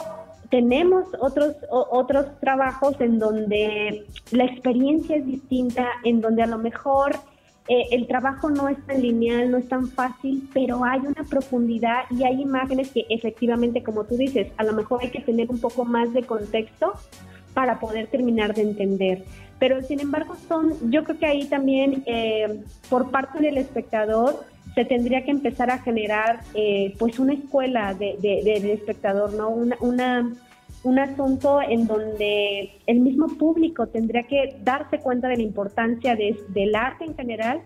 tenemos 0.49 1.05
otros, 1.19 1.55
otros 1.69 2.25
trabajos 2.39 2.99
en 2.99 3.19
donde 3.19 4.07
la 4.31 4.45
experiencia 4.45 5.17
es 5.17 5.25
distinta, 5.27 5.87
en 6.03 6.21
donde 6.21 6.41
a 6.41 6.47
lo 6.47 6.57
mejor 6.57 7.11
eh, 7.69 7.87
el 7.91 8.07
trabajo 8.07 8.49
no 8.49 8.67
es 8.67 8.83
tan 8.87 8.99
lineal, 8.99 9.51
no 9.51 9.57
es 9.57 9.69
tan 9.69 9.87
fácil, 9.87 10.49
pero 10.53 10.83
hay 10.83 11.01
una 11.01 11.23
profundidad 11.29 12.05
y 12.09 12.23
hay 12.23 12.41
imágenes 12.41 12.89
que 12.89 13.05
efectivamente, 13.09 13.83
como 13.83 14.05
tú 14.05 14.17
dices, 14.17 14.47
a 14.57 14.63
lo 14.63 14.73
mejor 14.73 15.01
hay 15.03 15.11
que 15.11 15.21
tener 15.21 15.51
un 15.51 15.59
poco 15.59 15.85
más 15.85 16.11
de 16.11 16.23
contexto 16.23 16.93
para 17.53 17.79
poder 17.79 18.07
terminar 18.07 18.55
de 18.55 18.63
entender. 18.63 19.23
Pero 19.59 19.83
sin 19.83 19.99
embargo, 19.99 20.35
son, 20.47 20.73
yo 20.89 21.03
creo 21.03 21.19
que 21.19 21.25
ahí 21.27 21.45
también 21.45 22.01
eh, 22.07 22.63
por 22.89 23.11
parte 23.11 23.39
del 23.39 23.59
espectador 23.59 24.43
se 24.73 24.85
tendría 24.85 25.23
que 25.23 25.31
empezar 25.31 25.69
a 25.69 25.77
generar 25.77 26.39
eh, 26.55 26.95
pues 26.97 27.19
una 27.19 27.33
escuela 27.33 27.93
de, 27.93 28.17
del 28.19 28.69
espectador, 28.71 29.33
¿no? 29.33 29.49
Una, 29.49 29.77
una, 29.81 30.33
un 30.83 30.99
asunto 30.99 31.61
en 31.61 31.87
donde 31.87 32.71
el 32.87 32.99
mismo 33.01 33.27
público 33.27 33.87
tendría 33.87 34.23
que 34.23 34.57
darse 34.63 34.99
cuenta 34.99 35.27
de 35.27 35.37
la 35.37 35.43
importancia 35.43 36.15
del 36.15 36.75
arte 36.75 37.05
en 37.05 37.15
general 37.15 37.61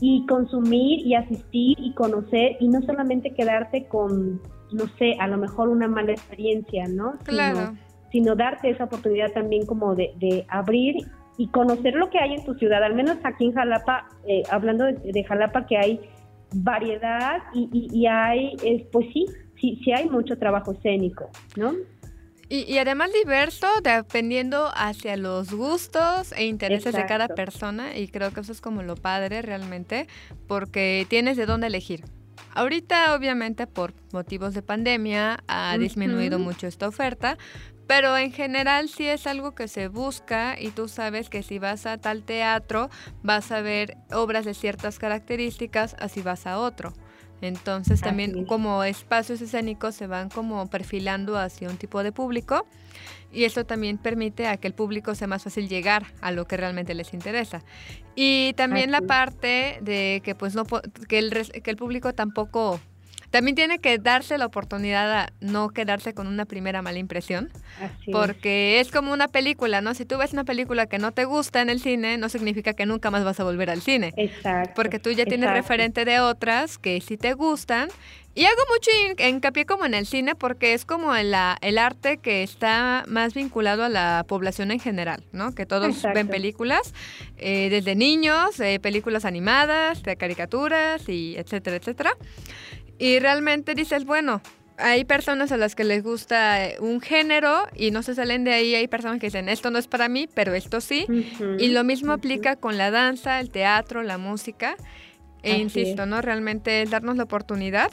y 0.00 0.26
consumir 0.26 1.06
y 1.06 1.14
asistir 1.14 1.76
y 1.78 1.92
conocer 1.92 2.56
y 2.60 2.68
no 2.68 2.80
solamente 2.82 3.30
quedarte 3.30 3.86
con, 3.86 4.40
no 4.72 4.86
sé, 4.98 5.16
a 5.20 5.28
lo 5.28 5.36
mejor 5.36 5.68
una 5.68 5.88
mala 5.88 6.12
experiencia, 6.12 6.86
¿no? 6.88 7.14
Claro. 7.24 7.76
Sino, 8.10 8.34
darte 8.34 8.70
esa 8.70 8.84
oportunidad 8.84 9.32
también 9.32 9.66
como 9.66 9.94
de, 9.94 10.46
abrir 10.48 10.96
y 11.36 11.48
conocer 11.48 11.94
lo 11.94 12.10
que 12.10 12.18
hay 12.18 12.34
en 12.34 12.44
tu 12.44 12.54
ciudad, 12.54 12.82
al 12.82 12.94
menos 12.94 13.18
aquí 13.24 13.46
en 13.46 13.54
Jalapa, 13.54 14.08
eh, 14.26 14.44
hablando 14.50 14.84
de, 14.84 15.24
Jalapa, 15.24 15.66
que 15.66 15.76
hay 15.76 16.00
variedad 16.54 17.42
y, 17.52 17.88
y, 17.92 18.06
hay, 18.06 18.56
pues 18.92 19.06
sí, 19.12 19.26
sí, 19.60 19.80
sí 19.84 19.92
hay 19.92 20.08
mucho 20.08 20.38
trabajo 20.38 20.72
escénico, 20.72 21.28
¿no? 21.56 21.72
Y, 22.48 22.78
además 22.78 23.10
diverso 23.12 23.66
dependiendo 23.82 24.70
hacia 24.74 25.16
los 25.16 25.52
gustos 25.52 26.32
e 26.32 26.44
intereses 26.44 26.94
de 26.94 27.06
cada 27.06 27.28
persona 27.28 27.96
y 27.96 28.08
creo 28.08 28.32
que 28.32 28.40
eso 28.40 28.52
es 28.52 28.60
como 28.60 28.82
lo 28.82 28.96
padre 28.96 29.42
realmente 29.42 30.06
porque 30.46 31.06
tienes 31.08 31.36
de 31.36 31.46
dónde 31.46 31.68
elegir. 31.68 32.04
Ahorita 32.54 33.14
obviamente 33.14 33.66
por 33.66 33.94
motivos 34.12 34.54
de 34.54 34.62
pandemia 34.62 35.42
ha 35.48 35.76
disminuido 35.78 36.38
mucho 36.38 36.66
esta 36.66 36.86
oferta, 36.86 37.36
pero 37.86 38.16
en 38.16 38.32
general 38.32 38.88
sí 38.88 39.06
es 39.06 39.26
algo 39.26 39.54
que 39.54 39.66
se 39.66 39.88
busca 39.88 40.56
y 40.58 40.70
tú 40.70 40.88
sabes 40.88 41.28
que 41.28 41.42
si 41.42 41.58
vas 41.58 41.86
a 41.86 41.98
tal 41.98 42.22
teatro 42.22 42.90
vas 43.22 43.50
a 43.50 43.60
ver 43.60 43.96
obras 44.12 44.44
de 44.44 44.54
ciertas 44.54 44.98
características, 44.98 45.96
así 45.98 46.22
vas 46.22 46.46
a 46.46 46.58
otro. 46.58 46.92
Entonces 47.40 48.00
también 48.00 48.44
como 48.46 48.84
espacios 48.84 49.40
escénicos 49.40 49.94
se 49.94 50.06
van 50.06 50.28
como 50.28 50.66
perfilando 50.68 51.38
hacia 51.38 51.68
un 51.68 51.76
tipo 51.76 52.02
de 52.02 52.12
público 52.12 52.66
y 53.32 53.44
eso 53.44 53.64
también 53.66 53.98
permite 53.98 54.46
a 54.46 54.56
que 54.56 54.68
el 54.68 54.74
público 54.74 55.14
sea 55.14 55.26
más 55.26 55.42
fácil 55.42 55.68
llegar 55.68 56.06
a 56.20 56.30
lo 56.30 56.46
que 56.46 56.56
realmente 56.56 56.94
les 56.94 57.12
interesa. 57.12 57.62
Y 58.14 58.52
también 58.54 58.92
la 58.92 59.00
parte 59.00 59.78
de 59.82 60.22
que 60.24 60.34
pues 60.34 60.54
no 60.54 60.64
que 60.64 61.18
el, 61.18 61.30
que 61.62 61.70
el 61.70 61.76
público 61.76 62.14
tampoco 62.14 62.80
también 63.34 63.56
tiene 63.56 63.80
que 63.80 63.98
darse 63.98 64.38
la 64.38 64.46
oportunidad 64.46 65.12
a 65.12 65.32
no 65.40 65.70
quedarse 65.70 66.14
con 66.14 66.28
una 66.28 66.44
primera 66.44 66.82
mala 66.82 67.00
impresión, 67.00 67.50
porque 68.12 68.78
es. 68.78 68.92
como 68.92 69.12
una 69.12 69.26
película, 69.26 69.80
¿no? 69.80 69.92
Si 69.92 70.04
tú 70.04 70.18
ves 70.18 70.32
una 70.32 70.44
película 70.44 70.86
que 70.86 70.98
no 70.98 71.10
te 71.10 71.24
gusta 71.24 71.60
en 71.60 71.68
el 71.68 71.80
cine, 71.80 72.16
no 72.16 72.28
significa 72.28 72.74
que 72.74 72.86
nunca 72.86 73.10
más 73.10 73.24
vas 73.24 73.40
a 73.40 73.42
volver 73.42 73.70
al 73.70 73.82
cine. 73.82 74.12
Exacto. 74.16 74.74
Porque 74.76 75.00
tú 75.00 75.10
ya 75.10 75.24
tienes 75.24 75.50
referente 75.50 76.04
de 76.04 76.20
otras 76.20 76.78
que 76.78 77.00
sí 77.00 77.16
te 77.16 77.32
gustan. 77.32 77.88
Y 78.36 78.44
hago 78.46 78.62
mucho 78.72 78.90
hincapié 79.28 79.64
como 79.64 79.84
en 79.84 79.94
el 79.94 80.06
cine 80.06 80.34
porque 80.34 80.74
es 80.74 80.84
como 80.84 81.14
el, 81.14 81.34
el 81.60 81.78
arte 81.78 82.18
que 82.18 82.42
está 82.42 83.04
más 83.06 83.32
vinculado 83.32 83.84
a 83.84 83.88
la 83.88 84.24
población 84.26 84.72
en 84.72 84.80
general, 84.80 85.22
¿no? 85.32 85.54
Que 85.54 85.66
todos 85.66 86.02
ven 86.14 86.26
películas, 86.26 86.94
eh, 87.36 87.68
desde 87.70 87.94
niños, 87.94 88.58
eh, 88.58 88.80
películas 88.80 89.24
animadas, 89.24 90.02
de 90.02 90.16
caricaturas 90.16 91.08
y 91.08 91.36
etcétera, 91.36 91.76
etcétera. 91.76 92.16
Y 92.98 93.18
realmente 93.18 93.74
dices, 93.74 94.04
bueno, 94.04 94.40
hay 94.76 95.04
personas 95.04 95.52
a 95.52 95.56
las 95.56 95.74
que 95.74 95.84
les 95.84 96.02
gusta 96.02 96.64
eh, 96.64 96.76
un 96.80 97.00
género 97.00 97.66
y 97.76 97.90
no 97.90 98.02
se 98.02 98.14
salen 98.14 98.44
de 98.44 98.52
ahí. 98.52 98.74
Hay 98.74 98.88
personas 98.88 99.20
que 99.20 99.26
dicen, 99.26 99.48
esto 99.48 99.70
no 99.70 99.78
es 99.78 99.86
para 99.86 100.08
mí, 100.08 100.28
pero 100.32 100.54
esto 100.54 100.80
sí. 100.80 101.06
y 101.58 101.68
lo 101.68 101.84
mismo 101.84 102.12
aplica 102.12 102.56
con 102.56 102.76
la 102.76 102.90
danza, 102.90 103.40
el 103.40 103.50
teatro, 103.50 104.02
la 104.02 104.18
música. 104.18 104.76
E 105.42 105.58
insisto, 105.58 106.06
¿no? 106.06 106.22
Realmente 106.22 106.82
es 106.82 106.90
darnos 106.90 107.16
la 107.16 107.24
oportunidad. 107.24 107.90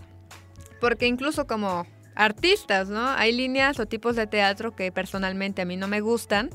Porque 0.79 1.05
incluso 1.05 1.45
como 1.47 1.85
artistas, 2.15 2.89
¿no? 2.89 3.07
Hay 3.09 3.33
líneas 3.33 3.79
o 3.79 3.85
tipos 3.85 4.15
de 4.15 4.25
teatro 4.25 4.75
que 4.75 4.91
personalmente 4.91 5.61
a 5.61 5.65
mí 5.65 5.77
no 5.77 5.87
me 5.87 6.01
gustan. 6.01 6.49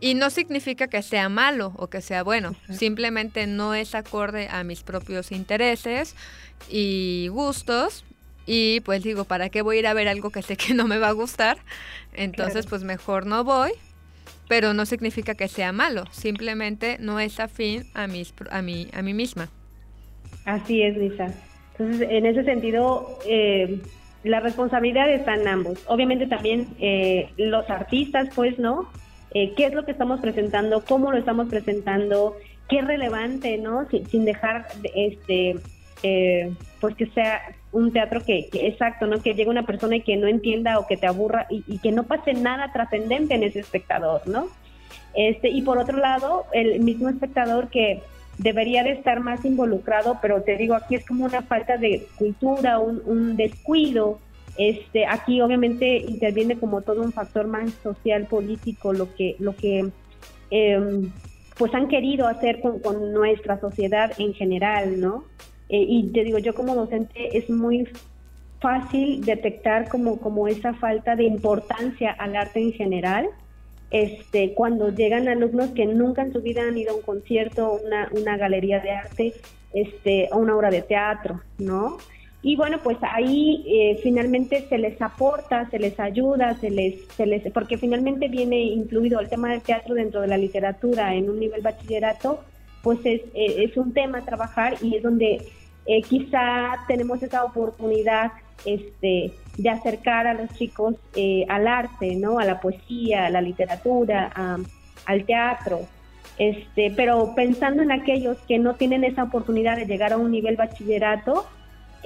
Y 0.00 0.14
no 0.14 0.30
significa 0.30 0.88
que 0.88 1.02
sea 1.02 1.28
malo 1.28 1.72
o 1.76 1.88
que 1.88 2.02
sea 2.02 2.22
bueno, 2.22 2.54
simplemente 2.70 3.46
no 3.46 3.74
es 3.74 3.94
acorde 3.94 4.48
a 4.50 4.62
mis 4.62 4.82
propios 4.82 5.32
intereses 5.32 6.14
y 6.68 7.28
gustos. 7.28 8.04
Y 8.46 8.80
pues 8.80 9.02
digo, 9.02 9.24
¿para 9.24 9.48
qué 9.48 9.62
voy 9.62 9.76
a 9.76 9.78
ir 9.80 9.86
a 9.86 9.94
ver 9.94 10.08
algo 10.08 10.30
que 10.30 10.42
sé 10.42 10.56
que 10.56 10.74
no 10.74 10.86
me 10.86 10.98
va 10.98 11.08
a 11.08 11.12
gustar? 11.12 11.58
Entonces, 12.12 12.66
pues 12.66 12.84
mejor 12.84 13.26
no 13.26 13.42
voy. 13.42 13.72
Pero 14.48 14.74
no 14.74 14.86
significa 14.86 15.34
que 15.34 15.48
sea 15.48 15.72
malo, 15.72 16.04
simplemente 16.12 16.98
no 17.00 17.18
es 17.18 17.40
afín 17.40 17.82
a, 17.94 18.06
mis, 18.06 18.32
a, 18.50 18.62
mí, 18.62 18.86
a 18.92 19.02
mí 19.02 19.12
misma. 19.12 19.48
Así 20.44 20.82
es, 20.82 20.96
Lisa. 20.96 21.34
Entonces, 21.72 22.08
en 22.08 22.26
ese 22.26 22.44
sentido, 22.44 23.18
eh, 23.26 23.80
la 24.22 24.38
responsabilidad 24.38 25.10
está 25.10 25.34
en 25.34 25.48
ambos. 25.48 25.82
Obviamente 25.88 26.28
también 26.28 26.68
eh, 26.78 27.28
los 27.36 27.68
artistas, 27.68 28.28
pues, 28.36 28.56
¿no? 28.58 28.88
Eh, 29.38 29.52
¿Qué 29.54 29.66
es 29.66 29.74
lo 29.74 29.84
que 29.84 29.92
estamos 29.92 30.20
presentando? 30.20 30.82
¿Cómo 30.82 31.12
lo 31.12 31.18
estamos 31.18 31.48
presentando? 31.48 32.38
¿Qué 32.70 32.78
es 32.78 32.86
relevante, 32.86 33.58
¿no? 33.58 33.86
Sin, 33.90 34.06
sin 34.06 34.24
dejar, 34.24 34.64
este, 34.94 35.56
eh, 36.02 36.54
pues 36.80 36.96
que 36.96 37.04
sea 37.08 37.42
un 37.70 37.92
teatro 37.92 38.24
que, 38.24 38.48
exacto, 38.50 39.06
¿no? 39.06 39.20
Que 39.20 39.34
llegue 39.34 39.50
una 39.50 39.66
persona 39.66 39.96
y 39.96 40.00
que 40.00 40.16
no 40.16 40.26
entienda 40.26 40.78
o 40.78 40.86
que 40.86 40.96
te 40.96 41.06
aburra 41.06 41.46
y, 41.50 41.78
que 41.80 41.92
no 41.92 42.04
pase 42.04 42.32
nada 42.32 42.72
trascendente 42.72 43.34
en 43.34 43.42
ese 43.42 43.60
espectador, 43.60 44.26
¿no? 44.26 44.46
Este, 45.14 45.50
y 45.50 45.60
por 45.60 45.76
otro 45.76 45.98
lado, 45.98 46.46
el 46.54 46.80
mismo 46.80 47.10
espectador 47.10 47.68
que 47.68 48.00
debería 48.38 48.84
de 48.84 48.92
estar 48.92 49.20
más 49.20 49.44
involucrado, 49.44 50.18
pero 50.22 50.40
te 50.44 50.56
digo, 50.56 50.76
aquí 50.76 50.94
es 50.94 51.04
como 51.04 51.26
una 51.26 51.42
falta 51.42 51.76
de 51.76 52.06
cultura, 52.16 52.78
un, 52.78 53.36
descuido. 53.36 54.18
Este, 54.58 55.06
aquí 55.06 55.40
obviamente 55.40 55.98
interviene 55.98 56.58
como 56.58 56.80
todo 56.80 57.02
un 57.02 57.12
factor 57.12 57.46
más 57.46 57.70
social, 57.82 58.26
político, 58.26 58.92
lo 58.92 59.14
que, 59.14 59.36
lo 59.38 59.54
que 59.54 59.90
em, 60.50 61.10
pues 61.58 61.74
han 61.74 61.88
querido 61.88 62.26
hacer 62.26 62.60
con, 62.60 63.12
nuestra 63.12 63.60
sociedad 63.60 64.12
en 64.18 64.34
general, 64.34 65.00
¿no? 65.00 65.24
Eh, 65.68 65.84
y 65.88 66.08
te 66.12 66.24
digo, 66.24 66.38
yo 66.38 66.54
como 66.54 66.74
docente 66.74 67.36
es 67.36 67.50
muy 67.50 67.88
fácil 68.60 69.24
detectar 69.24 69.88
como, 69.88 70.18
como 70.18 70.48
esa 70.48 70.74
falta 70.74 71.16
de 71.16 71.24
importancia 71.24 72.12
al 72.12 72.36
arte 72.36 72.60
en 72.60 72.72
general. 72.72 73.28
Este, 73.90 74.52
cuando 74.54 74.90
llegan 74.90 75.28
alumnos 75.28 75.70
que 75.70 75.86
nunca 75.86 76.22
en 76.22 76.32
su 76.32 76.40
vida 76.40 76.62
han 76.62 76.76
ido 76.76 76.92
a 76.92 76.96
un 76.96 77.02
concierto, 77.02 77.78
una, 77.84 78.08
una 78.12 78.36
galería 78.36 78.80
de 78.80 78.90
arte, 78.90 79.34
este, 79.72 80.28
o 80.32 80.38
una 80.38 80.56
obra 80.56 80.70
de 80.70 80.82
teatro, 80.82 81.40
¿no? 81.58 81.98
Y 82.46 82.54
bueno, 82.54 82.78
pues 82.80 82.96
ahí 83.02 83.64
eh, 83.66 83.98
finalmente 84.04 84.66
se 84.68 84.78
les 84.78 85.02
aporta, 85.02 85.68
se 85.68 85.80
les 85.80 85.98
ayuda, 85.98 86.54
se 86.60 86.70
les, 86.70 87.04
se 87.16 87.26
les, 87.26 87.42
porque 87.50 87.76
finalmente 87.76 88.28
viene 88.28 88.62
incluido 88.62 89.18
el 89.18 89.28
tema 89.28 89.50
del 89.50 89.62
teatro 89.62 89.96
dentro 89.96 90.20
de 90.20 90.28
la 90.28 90.38
literatura 90.38 91.12
en 91.16 91.28
un 91.28 91.40
nivel 91.40 91.60
bachillerato, 91.60 92.44
pues 92.84 93.00
es, 93.00 93.22
eh, 93.34 93.64
es 93.64 93.76
un 93.76 93.92
tema 93.92 94.18
a 94.18 94.24
trabajar 94.24 94.76
y 94.80 94.94
es 94.94 95.02
donde 95.02 95.42
eh, 95.86 96.02
quizá 96.02 96.84
tenemos 96.86 97.20
esa 97.20 97.42
oportunidad 97.42 98.30
este, 98.64 99.32
de 99.58 99.68
acercar 99.68 100.28
a 100.28 100.34
los 100.34 100.48
chicos 100.54 100.94
eh, 101.16 101.44
al 101.48 101.66
arte, 101.66 102.14
¿no? 102.14 102.38
A 102.38 102.44
la 102.44 102.60
poesía, 102.60 103.26
a 103.26 103.30
la 103.30 103.40
literatura, 103.40 104.30
al 105.04 105.24
teatro. 105.24 105.80
Este, 106.38 106.92
pero 106.94 107.34
pensando 107.34 107.82
en 107.82 107.90
aquellos 107.90 108.38
que 108.46 108.60
no 108.60 108.76
tienen 108.76 109.02
esa 109.02 109.24
oportunidad 109.24 109.76
de 109.78 109.86
llegar 109.86 110.12
a 110.12 110.16
un 110.16 110.30
nivel 110.30 110.54
bachillerato, 110.54 111.44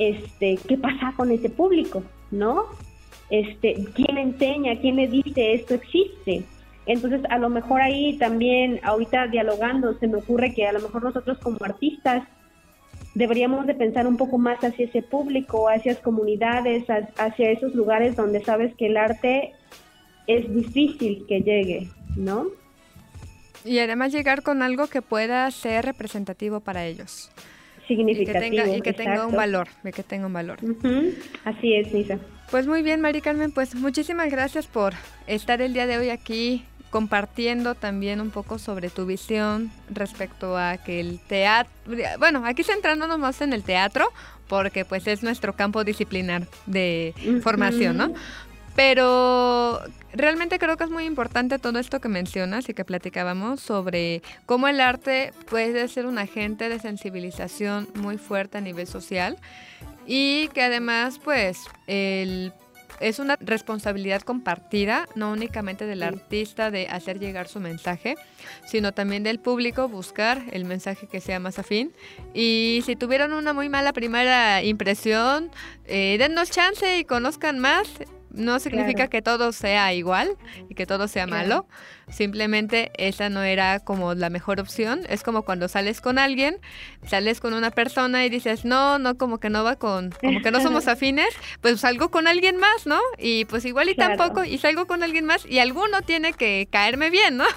este, 0.01 0.59
¿qué 0.67 0.79
pasa 0.79 1.13
con 1.15 1.31
ese 1.31 1.51
público, 1.51 2.03
no? 2.31 2.65
Este, 3.29 3.75
¿quién 3.95 4.17
enseña? 4.17 4.81
¿Quién 4.81 4.97
le 4.97 5.07
dice 5.07 5.53
esto 5.53 5.75
existe? 5.75 6.43
Entonces, 6.87 7.21
a 7.29 7.39
lo 7.39 7.51
mejor 7.51 7.83
ahí 7.83 8.17
también, 8.17 8.81
ahorita 8.83 9.27
dialogando, 9.27 9.97
se 9.99 10.09
me 10.09 10.17
ocurre 10.17 10.55
que 10.55 10.67
a 10.67 10.73
lo 10.73 10.81
mejor 10.81 11.05
nosotros 11.05 11.39
como 11.39 11.59
artistas 11.61 12.27
deberíamos 13.15 13.67
de 13.67 13.75
pensar 13.75 14.07
un 14.07 14.17
poco 14.17 14.39
más 14.39 14.59
hacia 14.65 14.87
ese 14.87 15.03
público, 15.03 15.69
hacia 15.69 15.93
esas 15.93 16.03
comunidades, 16.03 16.85
hacia 17.19 17.51
esos 17.51 17.75
lugares 17.75 18.17
donde 18.17 18.43
sabes 18.43 18.75
que 18.77 18.87
el 18.87 18.97
arte 18.97 19.53
es 20.27 20.53
difícil 20.53 21.27
que 21.29 21.41
llegue, 21.43 21.89
¿no? 22.17 22.47
Y 23.67 23.79
además 23.81 24.13
llegar 24.13 24.43
con 24.43 24.63
algo 24.63 24.87
que 24.87 25.03
pueda 25.03 25.51
ser 25.51 25.85
representativo 25.85 26.61
para 26.61 26.87
ellos. 26.87 27.31
Significativo. 27.91 28.77
Y 28.77 28.83
que 28.83 28.93
tenga, 28.93 29.27
un 29.27 29.35
valor, 29.35 29.67
de 29.83 29.93
que 29.93 30.05
tenga 30.05 30.27
un 30.27 30.33
valor. 30.33 30.59
Así 31.45 31.75
es, 31.75 31.93
Lisa. 31.93 32.19
Pues 32.49 32.69
muy 32.69 32.83
bien, 32.83 33.01
Mari 33.01 33.21
Carmen, 33.21 33.51
pues 33.51 33.75
muchísimas 33.75 34.31
gracias 34.31 34.69
por 34.69 34.95
estar 35.27 35.61
el 35.61 35.73
día 35.73 35.89
de 35.89 35.99
hoy 35.99 36.11
aquí 36.11 36.65
compartiendo 36.91 37.75
también 37.75 38.21
un 38.21 38.31
poco 38.31 38.61
sobre 38.61 38.91
tu 38.91 39.07
visión 39.07 39.73
respecto 39.89 40.57
a 40.57 40.77
que 40.77 41.01
el 41.01 41.19
teatro, 41.19 41.73
bueno, 42.21 42.45
aquí 42.45 42.63
centrándonos 42.63 43.19
más 43.19 43.41
en 43.41 43.53
el 43.53 43.65
teatro, 43.65 44.09
porque 44.49 44.85
pues 44.85 45.09
es 45.09 45.25
nuestro 45.25 45.55
campo 45.55 45.83
disciplinar 45.83 46.47
de 46.67 47.13
formación, 47.43 47.97
¿no? 47.97 48.15
Pero 48.83 49.79
realmente 50.15 50.59
creo 50.59 50.79
que 50.79 50.85
es 50.85 50.91
muy 50.91 51.05
importante 51.05 51.59
todo 51.59 51.79
esto 51.79 52.01
que 52.01 52.09
mencionas 52.09 52.67
y 52.71 52.73
que 52.73 52.87
platicábamos 52.87 53.61
sobre 53.61 54.23
cómo 54.47 54.69
el 54.69 54.81
arte 54.81 55.35
puede 55.51 55.87
ser 55.89 56.07
un 56.07 56.17
agente 56.17 56.71
de 56.71 56.79
sensibilización 56.79 57.89
muy 57.95 58.17
fuerte 58.17 58.57
a 58.57 58.63
nivel 58.63 58.87
social 58.87 59.37
y 60.07 60.49
que 60.55 60.63
además 60.63 61.21
pues 61.23 61.59
el 61.89 62.55
es 63.01 63.19
una 63.19 63.37
responsabilidad 63.41 64.23
compartida, 64.23 65.07
no 65.15 65.33
únicamente 65.33 65.85
del 65.85 66.03
artista 66.03 66.71
de 66.71 66.87
hacer 66.89 67.19
llegar 67.19 67.49
su 67.49 67.61
mensaje, 67.61 68.15
sino 68.67 68.93
también 68.93 69.23
del 69.23 69.41
público 69.41 69.89
buscar 69.89 70.43
el 70.53 70.65
mensaje 70.65 71.07
que 71.07 71.21
sea 71.21 71.39
más 71.39 71.59
afín. 71.59 71.93
Y 72.35 72.83
si 72.85 72.97
tuvieron 72.97 73.33
una 73.33 73.55
muy 73.55 73.71
mala 73.71 73.95
primera 73.95 74.63
impresión, 74.63 75.51
eh, 75.87 76.17
dennos 76.19 76.51
chance 76.51 76.99
y 76.99 77.05
conozcan 77.05 77.59
más 77.59 77.89
no 78.33 78.59
significa 78.61 79.09
que 79.09 79.23
todo 79.23 79.53
sea 79.53 79.93
igual 79.93 80.37
y 80.69 80.75
que 80.75 80.87
todo 80.87 81.09
sea 81.09 81.27
malo. 81.27 81.67
Simplemente 82.09 82.91
esa 82.97 83.29
no 83.29 83.43
era 83.43 83.81
como 83.81 84.15
la 84.15 84.31
mejor 84.31 84.61
opción. 84.61 85.03
Es 85.09 85.23
como 85.23 85.43
cuando 85.43 85.69
sales 85.69 86.01
con 86.01 86.19
alguien, 86.19 86.59
sales 87.07 87.41
con 87.41 87.55
una 87.55 87.71
persona 87.71 88.25
y 88.25 88.31
dices, 88.31 88.65
no, 88.65 88.99
no, 88.99 89.17
como 89.17 89.39
que 89.39 89.51
no 89.51 89.65
va 89.65 89.77
con, 89.77 90.11
como 90.11 90.43
que 90.43 90.51
no 90.51 90.61
somos 90.61 90.89
afines, 90.89 91.29
pues 91.61 91.81
salgo 91.81 92.11
con 92.11 92.27
alguien 92.27 92.57
más, 92.57 92.87
¿no? 92.87 93.01
Y 93.19 93.45
pues 93.47 93.65
igual 93.65 93.89
y 93.89 93.95
tampoco, 93.95 94.45
y 94.45 94.59
salgo 94.59 94.87
con 94.87 95.03
alguien 95.03 95.25
más 95.25 95.47
y 95.47 95.59
alguno 95.59 96.03
tiene 96.03 96.33
que 96.33 96.69
caerme 96.71 97.11
bien, 97.11 97.37
¿no? 97.37 97.45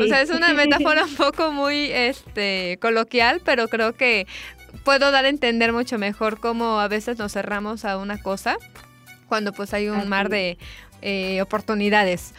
O 0.00 0.04
sea, 0.04 0.22
es 0.22 0.30
una 0.30 0.54
metáfora 0.54 1.04
un 1.04 1.14
poco 1.14 1.52
muy 1.52 1.90
este, 1.92 2.78
coloquial, 2.80 3.42
pero 3.44 3.68
creo 3.68 3.92
que 3.92 4.26
puedo 4.84 5.10
dar 5.10 5.26
a 5.26 5.28
entender 5.28 5.72
mucho 5.72 5.98
mejor 5.98 6.40
cómo 6.40 6.80
a 6.80 6.88
veces 6.88 7.18
nos 7.18 7.32
cerramos 7.32 7.84
a 7.84 7.98
una 7.98 8.22
cosa 8.22 8.56
cuando 9.32 9.54
pues 9.54 9.72
hay 9.72 9.88
un 9.88 10.10
mar 10.10 10.28
de 10.28 10.58
eh, 11.00 11.40
oportunidades. 11.40 12.34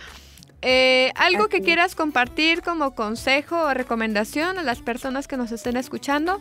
Eh, 0.62 1.12
¿Algo 1.16 1.48
que 1.48 1.62
quieras 1.62 1.96
compartir 1.96 2.62
como 2.62 2.94
consejo 2.94 3.64
o 3.64 3.74
recomendación 3.74 4.60
a 4.60 4.62
las 4.62 4.80
personas 4.80 5.28
que 5.28 5.36
nos 5.36 5.52
estén 5.52 5.76
escuchando? 5.76 6.40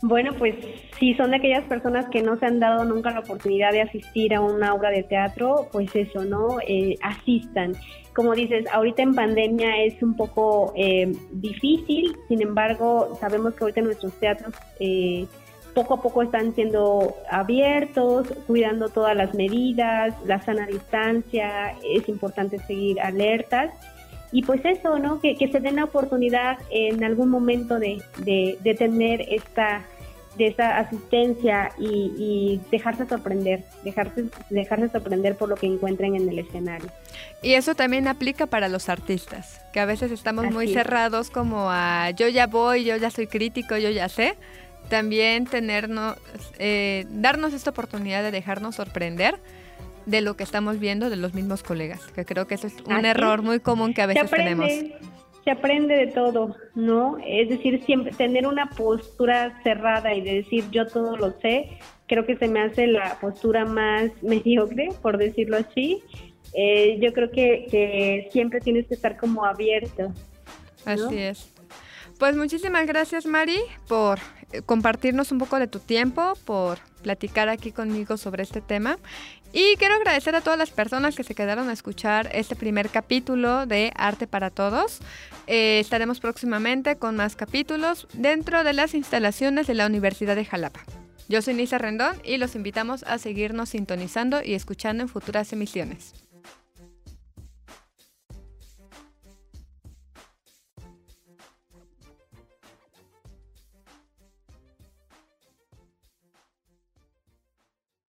Bueno, 0.00 0.32
pues 0.38 0.54
si 0.98 1.12
son 1.12 1.32
de 1.32 1.36
aquellas 1.36 1.64
personas 1.64 2.06
que 2.08 2.22
no 2.22 2.38
se 2.38 2.46
han 2.46 2.58
dado 2.58 2.86
nunca 2.86 3.10
la 3.10 3.20
oportunidad 3.20 3.72
de 3.72 3.82
asistir 3.82 4.34
a 4.34 4.40
una 4.40 4.72
obra 4.72 4.88
de 4.88 5.02
teatro, 5.02 5.68
pues 5.70 5.94
eso, 5.94 6.24
¿no? 6.24 6.56
Eh, 6.66 6.94
asistan. 7.02 7.74
Como 8.14 8.34
dices, 8.34 8.64
ahorita 8.72 9.02
en 9.02 9.14
pandemia 9.14 9.84
es 9.84 10.02
un 10.02 10.16
poco 10.16 10.72
difícil, 11.32 12.16
sin 12.28 12.40
embargo, 12.40 13.14
sabemos 13.20 13.52
que 13.52 13.64
ahorita 13.64 13.82
nuestros 13.82 14.14
teatros 14.14 14.54
poco 15.74 15.94
a 15.94 16.02
poco 16.02 16.22
están 16.22 16.54
siendo 16.54 17.16
abiertos, 17.30 18.28
cuidando 18.46 18.88
todas 18.88 19.16
las 19.16 19.34
medidas, 19.34 20.14
la 20.24 20.40
sana 20.42 20.66
distancia, 20.66 21.74
es 21.82 22.08
importante 22.08 22.58
seguir 22.58 23.00
alertas. 23.00 23.72
Y 24.32 24.42
pues 24.42 24.64
eso, 24.64 24.98
¿no? 24.98 25.20
Que, 25.20 25.36
se 25.36 25.60
den 25.60 25.76
la 25.76 25.84
oportunidad 25.84 26.58
en 26.70 27.04
algún 27.04 27.28
momento 27.28 27.78
de, 27.78 28.02
de, 28.18 28.74
tener 28.74 29.20
esta 29.28 29.84
de 30.36 30.46
esa 30.46 30.78
asistencia 30.78 31.72
y, 31.78 32.58
dejarse 32.70 33.06
sorprender, 33.06 33.64
dejarse, 33.84 34.24
dejarse 34.48 34.88
sorprender 34.88 35.36
por 35.36 35.50
lo 35.50 35.56
que 35.56 35.66
encuentren 35.66 36.16
en 36.16 36.26
el 36.26 36.38
escenario. 36.38 36.88
Y 37.42 37.52
eso 37.52 37.74
también 37.74 38.08
aplica 38.08 38.46
para 38.46 38.68
los 38.70 38.88
artistas, 38.88 39.60
que 39.74 39.80
a 39.80 39.84
veces 39.84 40.10
estamos 40.10 40.50
muy 40.50 40.72
cerrados 40.72 41.28
como 41.28 41.70
a 41.70 42.10
yo 42.10 42.28
ya 42.28 42.46
voy, 42.46 42.84
yo 42.84 42.96
ya 42.96 43.10
soy 43.10 43.26
crítico, 43.26 43.76
yo 43.76 43.90
ya 43.90 44.08
sé, 44.08 44.36
también 44.92 45.46
tenernos, 45.46 46.18
eh, 46.58 47.06
darnos 47.08 47.54
esta 47.54 47.70
oportunidad 47.70 48.22
de 48.22 48.30
dejarnos 48.30 48.74
sorprender 48.74 49.36
de 50.04 50.20
lo 50.20 50.36
que 50.36 50.44
estamos 50.44 50.78
viendo 50.78 51.08
de 51.08 51.16
los 51.16 51.32
mismos 51.32 51.62
colegas, 51.62 52.02
que 52.14 52.26
creo 52.26 52.46
que 52.46 52.56
eso 52.56 52.66
es 52.66 52.76
un 52.84 53.06
error 53.06 53.40
muy 53.40 53.58
común 53.60 53.94
que 53.94 54.02
a 54.02 54.06
veces 54.06 54.30
tenemos. 54.30 54.70
Se 55.44 55.50
aprende 55.50 55.94
de 55.94 56.08
todo, 56.08 56.54
¿no? 56.74 57.16
Es 57.26 57.48
decir, 57.48 57.82
siempre 57.86 58.12
tener 58.12 58.46
una 58.46 58.68
postura 58.68 59.58
cerrada 59.62 60.12
y 60.12 60.20
de 60.20 60.34
decir 60.34 60.66
yo 60.70 60.86
todo 60.86 61.16
lo 61.16 61.32
sé, 61.40 61.70
creo 62.06 62.26
que 62.26 62.36
se 62.36 62.46
me 62.46 62.60
hace 62.60 62.86
la 62.86 63.18
postura 63.18 63.64
más 63.64 64.10
mediocre, 64.22 64.90
por 65.00 65.16
decirlo 65.16 65.56
así. 65.56 66.02
Eh, 66.52 66.98
yo 67.00 67.14
creo 67.14 67.30
que, 67.30 67.66
que, 67.70 68.28
siempre 68.30 68.60
tienes 68.60 68.86
que 68.88 68.94
estar 68.94 69.16
como 69.16 69.46
abierto. 69.46 70.12
Así 70.84 71.16
es. 71.16 71.50
Pues 72.18 72.36
muchísimas 72.36 72.86
gracias 72.86 73.26
Mari 73.26 73.58
por 73.88 74.20
compartirnos 74.66 75.32
un 75.32 75.38
poco 75.38 75.58
de 75.58 75.66
tu 75.66 75.78
tiempo, 75.78 76.34
por 76.44 76.78
platicar 77.02 77.48
aquí 77.48 77.72
conmigo 77.72 78.16
sobre 78.16 78.42
este 78.42 78.60
tema. 78.60 78.98
Y 79.52 79.76
quiero 79.76 79.94
agradecer 79.96 80.34
a 80.34 80.40
todas 80.40 80.58
las 80.58 80.70
personas 80.70 81.14
que 81.14 81.24
se 81.24 81.34
quedaron 81.34 81.68
a 81.68 81.72
escuchar 81.72 82.30
este 82.32 82.56
primer 82.56 82.88
capítulo 82.88 83.66
de 83.66 83.92
Arte 83.94 84.26
para 84.26 84.50
Todos. 84.50 85.00
Eh, 85.46 85.78
estaremos 85.80 86.20
próximamente 86.20 86.96
con 86.96 87.16
más 87.16 87.36
capítulos 87.36 88.06
dentro 88.14 88.64
de 88.64 88.72
las 88.72 88.94
instalaciones 88.94 89.66
de 89.66 89.74
la 89.74 89.86
Universidad 89.86 90.36
de 90.36 90.46
Jalapa. 90.46 90.80
Yo 91.28 91.42
soy 91.42 91.54
Nisa 91.54 91.78
Rendón 91.78 92.16
y 92.24 92.38
los 92.38 92.54
invitamos 92.54 93.02
a 93.04 93.18
seguirnos 93.18 93.70
sintonizando 93.70 94.42
y 94.42 94.54
escuchando 94.54 95.02
en 95.02 95.08
futuras 95.08 95.52
emisiones. 95.52 96.14